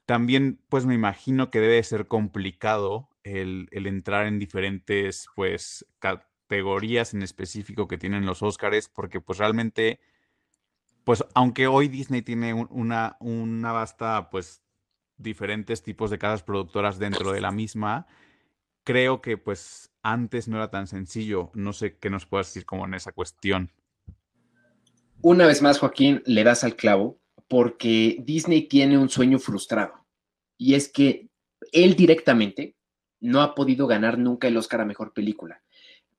[0.07, 5.87] también, pues me imagino que debe ser complicado el, el entrar en diferentes, pues,
[6.49, 10.01] categorías en específico que tienen los Oscars, porque pues realmente,
[11.05, 14.63] pues aunque hoy Disney tiene una, una vasta, pues
[15.19, 18.07] diferentes tipos de casas productoras dentro de la misma,
[18.83, 21.51] creo que pues antes no era tan sencillo.
[21.53, 23.71] No sé qué nos puedas decir como en esa cuestión.
[25.21, 30.07] Una vez más, Joaquín, le das al clavo porque Disney tiene un sueño frustrado
[30.57, 31.29] y es que
[31.73, 32.77] él directamente
[33.21, 35.61] no ha podido ganar nunca el Oscar a Mejor Película.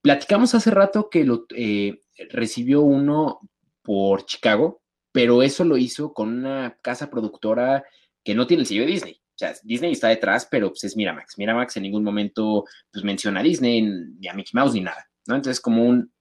[0.02, 3.40] Platicamos hace rato que lo eh, recibió uno
[3.82, 4.82] por Chicago,
[5.12, 7.84] pero eso lo hizo con una casa productora
[8.24, 9.14] que no tiene el sello de Disney.
[9.14, 11.38] O sea, Disney está detrás, pero pues es Miramax.
[11.38, 15.10] Miramax en ningún momento pues, menciona a Disney, ni a Mickey Mouse, ni nada.
[15.28, 15.36] ¿no?
[15.36, 16.12] Entonces, como un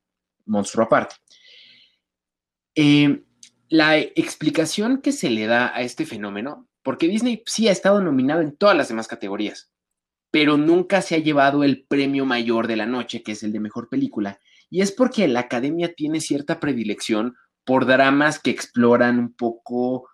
[0.47, 1.17] monstruo aparte.
[2.75, 3.25] Eh,
[3.69, 8.41] la explicación que se le da a este fenómeno, porque Disney sí ha estado nominado
[8.41, 9.71] en todas las demás categorías,
[10.31, 13.61] pero nunca se ha llevado el premio mayor de la noche, que es el de
[13.61, 14.39] mejor película.
[14.71, 20.09] Y es porque la academia tiene cierta predilección por dramas que exploran un poco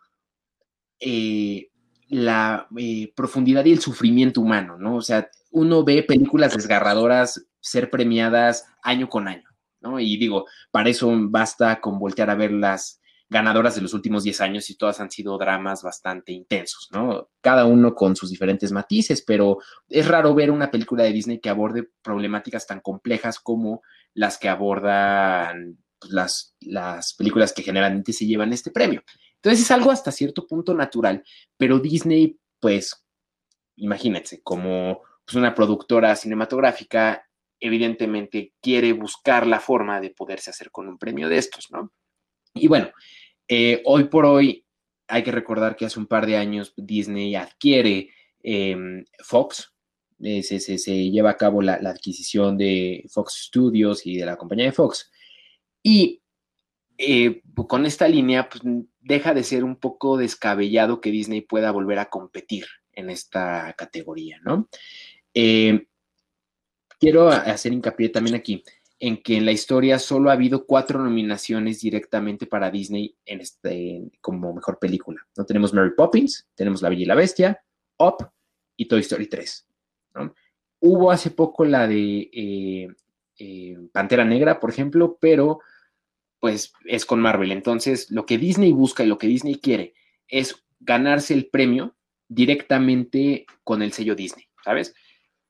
[1.01, 1.71] eh,
[2.09, 4.97] la eh, profundidad y el sufrimiento humano, ¿no?
[4.97, 9.49] O sea, uno ve películas desgarradoras ser premiadas año con año,
[9.81, 9.99] ¿no?
[9.99, 13.01] Y digo, para eso basta con voltear a ver las
[13.35, 17.31] ganadoras de los últimos 10 años y todas han sido dramas bastante intensos, ¿no?
[17.41, 19.59] Cada uno con sus diferentes matices, pero
[19.89, 23.83] es raro ver una película de Disney que aborde problemáticas tan complejas como
[24.15, 29.03] las que abordan pues, las, las películas que generalmente se llevan este premio.
[29.35, 31.25] Entonces es algo hasta cierto punto natural,
[31.57, 33.05] pero Disney, pues,
[33.75, 37.29] imagínense, como pues, una productora cinematográfica,
[37.59, 41.93] evidentemente quiere buscar la forma de poderse hacer con un premio de estos, ¿no?
[42.55, 42.91] Y bueno,
[43.49, 44.65] eh, hoy por hoy
[45.07, 48.11] hay que recordar que hace un par de años Disney adquiere
[48.43, 49.73] em, Fox,
[50.21, 54.73] eh, se, lleva a cabo la, adquisición de Fox Studios y de la compañía de
[54.73, 55.11] Fox.
[55.83, 56.23] Y
[56.97, 58.63] eh, con esta línea, pues,
[59.01, 64.41] deja de ser un poco descabellado que Disney pueda volver a competir en esta categoría,
[64.45, 64.69] ¿no?
[67.01, 68.63] quiero hacer hincapié también aquí
[69.05, 74.01] en que en la historia solo ha habido cuatro nominaciones directamente para Disney en este,
[74.23, 75.21] como mejor película.
[75.37, 77.63] No tenemos Mary Poppins, tenemos La Bella y la Bestia,
[77.99, 78.31] Up
[78.79, 79.69] y Toy Story 3.
[80.81, 82.89] Hubo hace poco la de eh,
[83.39, 85.61] eh, Pantera Negra, por ejemplo, pero
[86.41, 87.53] pues es con Marvel.
[87.53, 89.93] Entonces, lo que Disney busca y lo que Disney quiere
[90.29, 91.95] es ganarse el premio
[92.27, 94.95] directamente con el sello Disney, ¿sabes?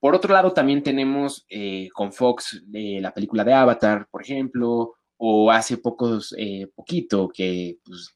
[0.04, 4.96] Por otro lado, también tenemos eh, con Fox eh, la película de Avatar, por ejemplo,
[5.16, 8.14] o hace pocos, eh, poquito que pues,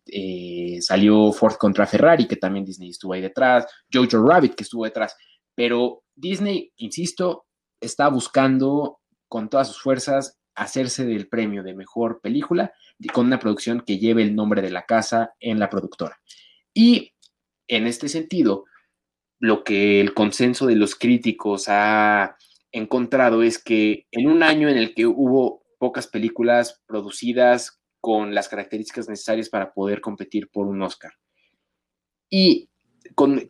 [0.84, 5.16] salió Ford contra Ferrari, que también Disney estuvo ahí detrás, Jojo Rabbit, que estuvo detrás.
[5.54, 7.46] Pero Disney, insisto,
[7.80, 12.70] está buscando con todas sus fuerzas hacerse del premio de mejor película
[13.14, 16.20] con una producción que lleve el nombre de la casa en la productora.
[16.74, 17.14] Y
[17.66, 18.66] en este sentido,
[19.38, 22.36] lo que el consenso de los críticos ha
[22.72, 28.48] encontrado es que en un año en el que hubo pocas películas producidas con las
[28.48, 31.12] características necesarias para poder competir por un Oscar
[32.30, 32.68] y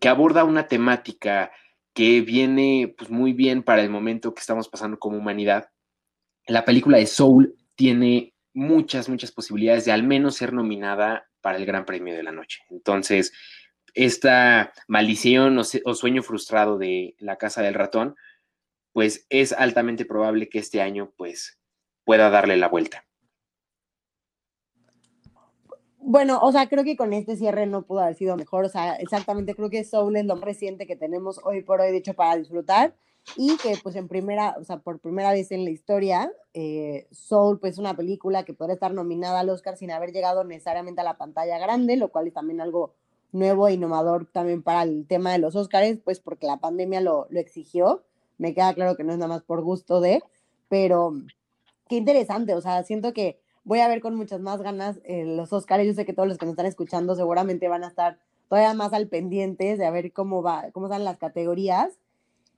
[0.01, 1.51] que aborda una temática
[1.93, 5.71] que viene pues, muy bien para el momento que estamos pasando como humanidad,
[6.47, 11.67] la película de Soul tiene muchas, muchas posibilidades de al menos ser nominada para el
[11.67, 12.61] Gran Premio de la Noche.
[12.71, 13.33] Entonces,
[13.95, 18.17] esta maldición o, sueño frustrado de la casa del ratón,
[18.93, 21.59] pues es altamente probable que este año pues
[22.05, 23.05] pueda darle la vuelta.
[26.11, 28.65] Bueno, o sea, creo que con este cierre no pudo haber sido mejor.
[28.65, 31.91] O sea, exactamente creo que Soul es lo más reciente que tenemos hoy por hoy,
[31.91, 32.95] de hecho, para disfrutar.
[33.37, 37.61] Y que, pues, en primera, o sea, por primera vez en la historia, eh, Soul,
[37.61, 41.05] pues, es una película que puede estar nominada al Oscar sin haber llegado necesariamente a
[41.05, 42.95] la pantalla grande, lo cual es también algo
[43.33, 47.27] nuevo e innovador también para el tema de los Oscars, pues porque la pandemia lo,
[47.31, 48.05] lo exigió.
[48.39, 50.23] Me queda claro que no es nada más por gusto de,
[50.69, 51.13] pero
[51.89, 55.53] qué interesante, o sea, siento que voy a ver con muchas más ganas eh, los
[55.53, 55.85] Oscars.
[55.85, 58.19] Yo sé que todos los que nos están escuchando seguramente van a estar
[58.49, 61.99] todavía más al pendientes de a ver cómo va, cómo están las categorías.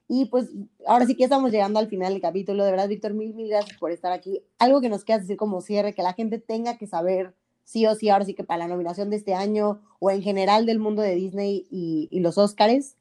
[0.06, 0.50] Y pues
[0.86, 2.64] ahora sí que estamos llegando al final del capítulo.
[2.64, 4.42] De verdad, Víctor, mil, mil gracias por estar aquí.
[4.58, 7.34] Algo que nos quieras decir como cierre, que la gente tenga que saber
[7.70, 10.66] sí o sí, ahora sí que para la nominación de este año o en general
[10.66, 12.96] del mundo de Disney y, los Oscars?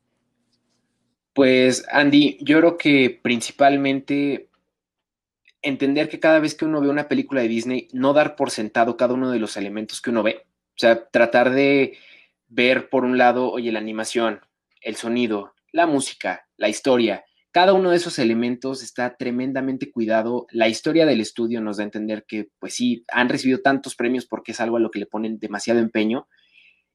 [1.34, 4.50] Pues Andy, yo creo que principalmente
[5.64, 8.96] entender que cada vez que uno ve una película de Disney, no dar por sentado
[8.96, 10.46] cada uno de los elementos que uno ve.
[10.46, 11.98] O sea, tratar de
[12.48, 14.42] ver por un lado, oye, la animación,
[14.82, 17.26] el sonido, la música, la historia,
[17.60, 20.47] cada uno de esos elementos está tremendamente cuidado.
[20.49, 24.26] La historia del estudio nos da a entender que, pues sí, han recibido tantos premios
[24.26, 26.30] porque es algo a lo que le ponen demasiado empeño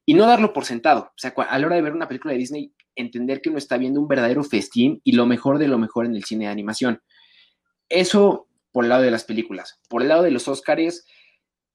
[0.07, 1.11] y no darlo por sentado.
[1.11, 3.77] O sea, a la hora de ver una película de Disney, entender que uno está
[3.77, 6.99] viendo un verdadero festín y lo mejor de lo mejor en el cine de animación.
[7.87, 9.79] Eso por el lado de las películas.
[9.87, 11.05] Por el lado de los Oscars,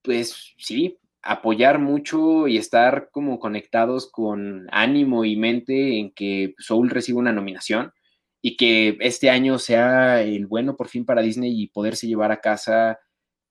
[0.01, 6.89] pues sí, apoyar mucho y estar como conectados con ánimo y mente en que Soul
[6.89, 7.93] reciba una nominación
[8.41, 12.41] y que este año sea el bueno por fin para Disney y poderse llevar a
[12.41, 12.99] casa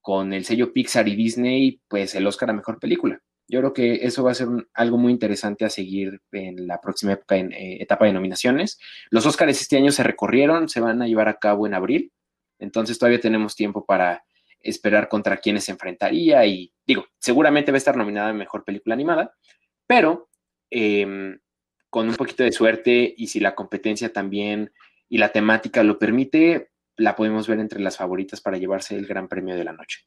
[0.00, 3.20] con el sello Pixar y Disney, pues el Oscar a Mejor Película.
[3.46, 7.12] Yo creo que eso va a ser algo muy interesante a seguir en la próxima
[7.12, 8.78] época, en, eh, etapa de nominaciones.
[9.10, 12.12] Los Oscars este año se recorrieron, se van a llevar a cabo en abril,
[12.58, 14.24] entonces todavía tenemos tiempo para
[14.60, 18.94] esperar contra quiénes se enfrentaría y digo, seguramente va a estar nominada a Mejor Película
[18.94, 19.34] Animada,
[19.86, 20.28] pero
[20.70, 21.38] em,
[21.90, 24.72] con un poquito de suerte y si la competencia también
[25.08, 29.28] y la temática lo permite, la podemos ver entre las favoritas para llevarse el gran
[29.28, 30.06] premio de la noche.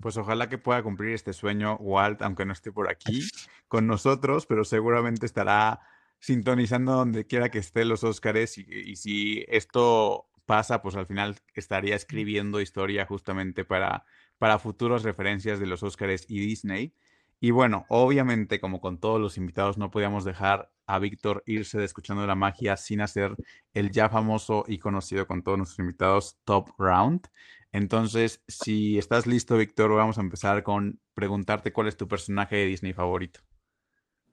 [0.00, 3.28] Pues ojalá que pueda cumplir este sueño Walt, aunque no esté por aquí
[3.66, 5.80] con nosotros, pero seguramente estará
[6.20, 11.96] sintonizando donde quiera que esté los Óscares y, si esto pasa, pues al final estaría
[11.96, 14.04] escribiendo historia justamente para,
[14.38, 16.94] para futuras referencias de los Óscares y Disney.
[17.40, 21.84] Y bueno, obviamente, como con todos los invitados, no podíamos dejar a Víctor irse de
[21.84, 23.34] Escuchando la Magia sin hacer
[23.74, 27.26] el ya famoso y conocido con todos nuestros invitados Top Round.
[27.72, 32.66] Entonces, si estás listo, Víctor, vamos a empezar con preguntarte cuál es tu personaje de
[32.66, 33.40] Disney favorito.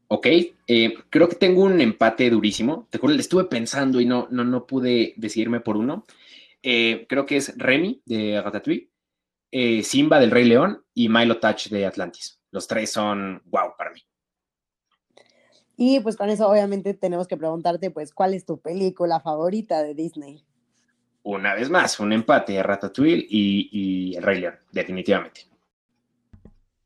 [0.08, 0.28] Ok,
[0.68, 2.88] eh, creo que tengo un empate durísimo.
[2.89, 6.06] Te acuerdas, estuve pensando y no, no, no pude decidirme por uno.
[6.62, 8.89] Eh, creo que es Remy de Ratatouille,
[9.51, 12.43] eh, Simba del Rey León y Milo Touch de Atlantis.
[12.54, 13.99] Los tres son wow para mí.
[15.76, 19.95] Y pues con eso obviamente tenemos que preguntarte pues cuál es tu película favorita de
[19.95, 20.45] Disney.
[21.24, 25.47] Una vez más, un empate, Ratatouille y, y El Rey León, definitivamente.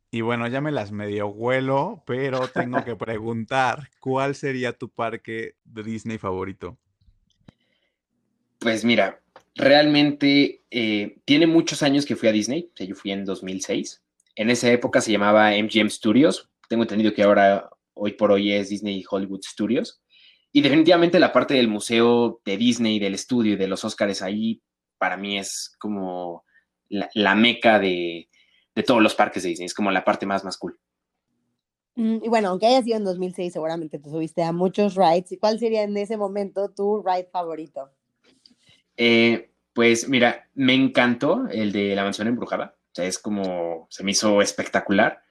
[0.10, 5.56] Y bueno, ya me las medio huelo, pero tengo que preguntar, ¿cuál sería tu parque
[5.66, 6.78] de Disney favorito?
[8.60, 9.20] Pues mira,
[9.54, 14.02] realmente eh, tiene muchos años que fui a Disney, o sea, yo fui en 2006
[14.38, 16.50] en esa época se llamaba MGM Studios.
[16.70, 20.02] Tengo entendido que ahora, hoy por hoy, es Disney Hollywood Studios.
[20.54, 24.62] Y definitivamente la parte del museo de Disney, del estudio y de los Oscars ahí,
[24.98, 26.46] para mí es como
[26.88, 28.30] la, meca de,
[28.74, 30.80] de, todos los parques de Disney, es como la parte más, más cool.
[31.96, 35.32] Mm, y bueno, aunque haya sido en 2006, seguramente te subiste a muchos rides.
[35.32, 37.90] ¿Y cuál sería en ese momento tu ride favorito?
[38.96, 42.77] Eh, pues mira, me encantó el de la mansión embrujada.
[42.98, 45.22] Sea, es como, se me hizo espectacular.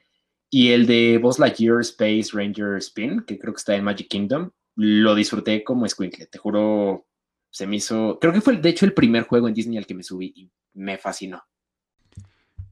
[0.49, 4.53] Y el de Buzz Lightyear Space Ranger Spin, que creo que está en Magic Kingdom,
[4.77, 6.27] lo disfruté como Squinkle.
[6.27, 7.09] Te juro,
[7.51, 8.21] se me hizo.
[8.21, 10.53] Creo que fue de hecho el primer juego en Disney al que me subí y
[10.75, 11.43] me fascinó.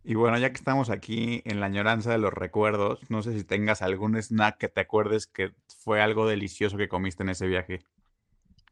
[0.04, 3.42] Y bueno, ya que estamos aquí en la añoranza de los recuerdos, no sé si
[3.42, 7.80] tengas algún snack que te acuerdes que fue algo delicioso que comiste en ese viaje.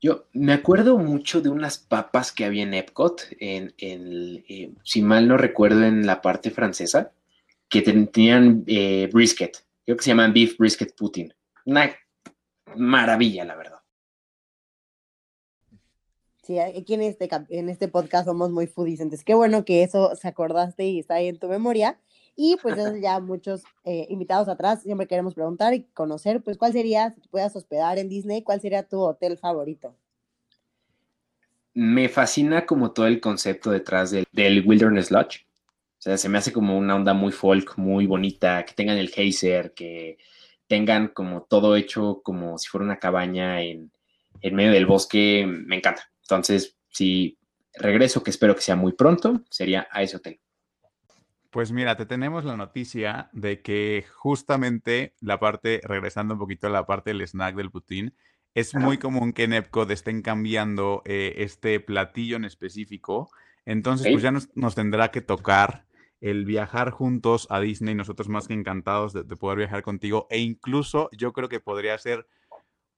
[0.05, 5.29] Yo me acuerdo mucho de unas papas que había en Epcot, en, eh, si mal
[5.29, 7.13] no recuerdo, en la parte francesa,
[7.69, 9.65] que tenían eh, brisket.
[9.85, 11.33] Creo que se llaman beef brisket Putin.
[11.67, 11.95] Una
[12.75, 13.79] maravilla, la verdad.
[16.43, 20.27] Sí, aquí en este, en este podcast somos muy foodies, qué bueno que eso se
[20.27, 22.01] acordaste y está ahí en tu memoria.
[22.35, 27.11] Y pues ya muchos eh, invitados atrás siempre queremos preguntar y conocer, pues cuál sería,
[27.11, 29.95] si te puedas hospedar en Disney, cuál sería tu hotel favorito.
[31.75, 35.47] Me fascina como todo el concepto detrás del, del Wilderness Lodge.
[35.99, 39.11] O sea, se me hace como una onda muy folk, muy bonita, que tengan el
[39.11, 40.19] geyser, que
[40.67, 43.93] tengan como todo hecho como si fuera una cabaña en,
[44.41, 46.11] en medio del bosque, me encanta.
[46.23, 47.39] Entonces, si
[47.75, 50.41] regreso, que espero que sea muy pronto, sería a ese hotel.
[51.53, 56.71] Pues mira, te tenemos la noticia de que justamente la parte, regresando un poquito a
[56.71, 58.15] la parte del snack del putín,
[58.55, 63.31] es muy común que en Epcot estén cambiando eh, este platillo en específico.
[63.67, 65.85] Entonces, pues ya nos, tendrá que tocar
[66.23, 70.27] el viajar juntos a Disney, nosotros más que encantados de, poder viajar contigo.
[70.31, 72.27] E incluso yo creo que podría ser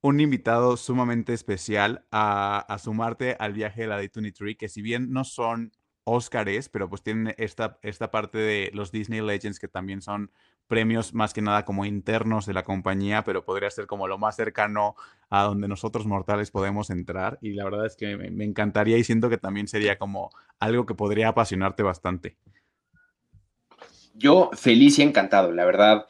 [0.00, 5.24] un invitado sumamente especial a, sumarte al viaje de la D23, que si bien no
[5.24, 5.72] son
[6.04, 10.30] Óscares, pero pues tienen esta, esta parte de los Disney Legends que también son
[10.66, 14.36] premios más que nada como internos de la compañía, pero podría ser como lo más
[14.36, 14.96] cercano
[15.30, 17.38] a donde nosotros mortales podemos entrar.
[17.40, 20.94] Y la verdad es que me, encantaría y siento que también sería como algo que
[20.94, 22.36] podría apasionarte bastante.
[24.14, 26.06] Yo feliz y encantado, la verdad.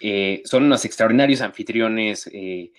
[0.00, 2.28] Eh, son unos extraordinarios anfitriones.
[2.32, 2.72] Eh,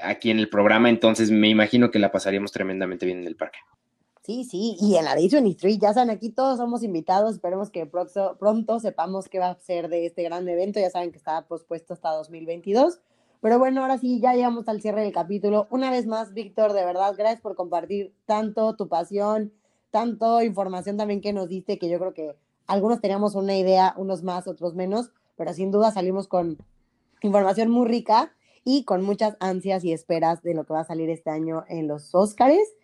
[0.00, 3.58] aquí en el programa, entonces me imagino que la pasaríamos tremendamente bien en el parque.
[4.28, 8.78] Sí, sí, y en la D23, ya saben, aquí todos somos invitados, esperemos que pronto,
[8.78, 12.10] sepamos qué va a ser de este gran evento, ya saben que está pospuesto hasta
[12.10, 13.00] 2022,
[13.40, 15.66] pero bueno, ahora sí, ya llegamos al cierre del capítulo.
[15.70, 19.54] Una vez más, Víctor, de verdad, gracias por compartir tanto tu pasión,
[19.90, 24.22] tanto información también que nos diste, que yo creo que algunos teníamos una idea, unos
[24.22, 26.58] más, otros menos, pero sin duda salimos con
[27.22, 31.08] información muy rica y con muchas ansias y esperas de lo que va a salir
[31.08, 32.74] este año en los Óscares.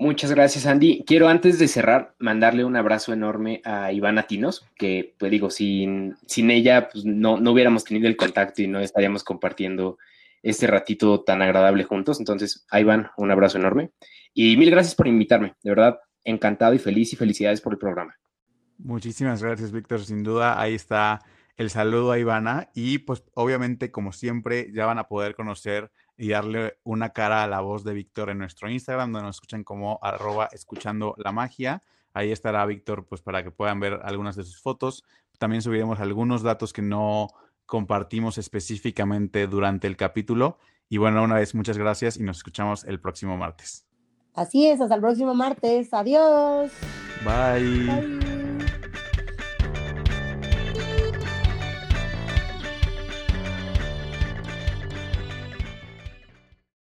[0.00, 1.02] Muchas gracias, Andy.
[1.04, 6.16] Quiero antes de cerrar mandarle un abrazo enorme a Ivana Tinos, que pues digo, sin,
[6.24, 9.98] sin ella pues, no, no hubiéramos tenido el contacto y no estaríamos compartiendo
[10.40, 12.20] este ratito tan agradable juntos.
[12.20, 13.90] Entonces, a Iván, un abrazo enorme.
[14.32, 15.56] Y mil gracias por invitarme.
[15.64, 18.14] De verdad, encantado y feliz y felicidades por el programa.
[18.78, 20.04] Muchísimas gracias, Víctor.
[20.04, 21.18] Sin duda, ahí está
[21.56, 26.30] el saludo a Ivana y pues obviamente como siempre ya van a poder conocer y
[26.30, 29.98] darle una cara a la voz de Víctor en nuestro Instagram donde nos escuchan como
[30.02, 31.82] arroba escuchando la magia.
[32.12, 35.04] Ahí estará Víctor pues para que puedan ver algunas de sus fotos.
[35.38, 37.28] También subiremos algunos datos que no
[37.64, 40.58] compartimos específicamente durante el capítulo.
[40.88, 43.86] Y bueno, una vez muchas gracias y nos escuchamos el próximo martes.
[44.34, 45.92] Así es, hasta el próximo martes.
[45.92, 46.72] Adiós.
[47.24, 48.37] Bye.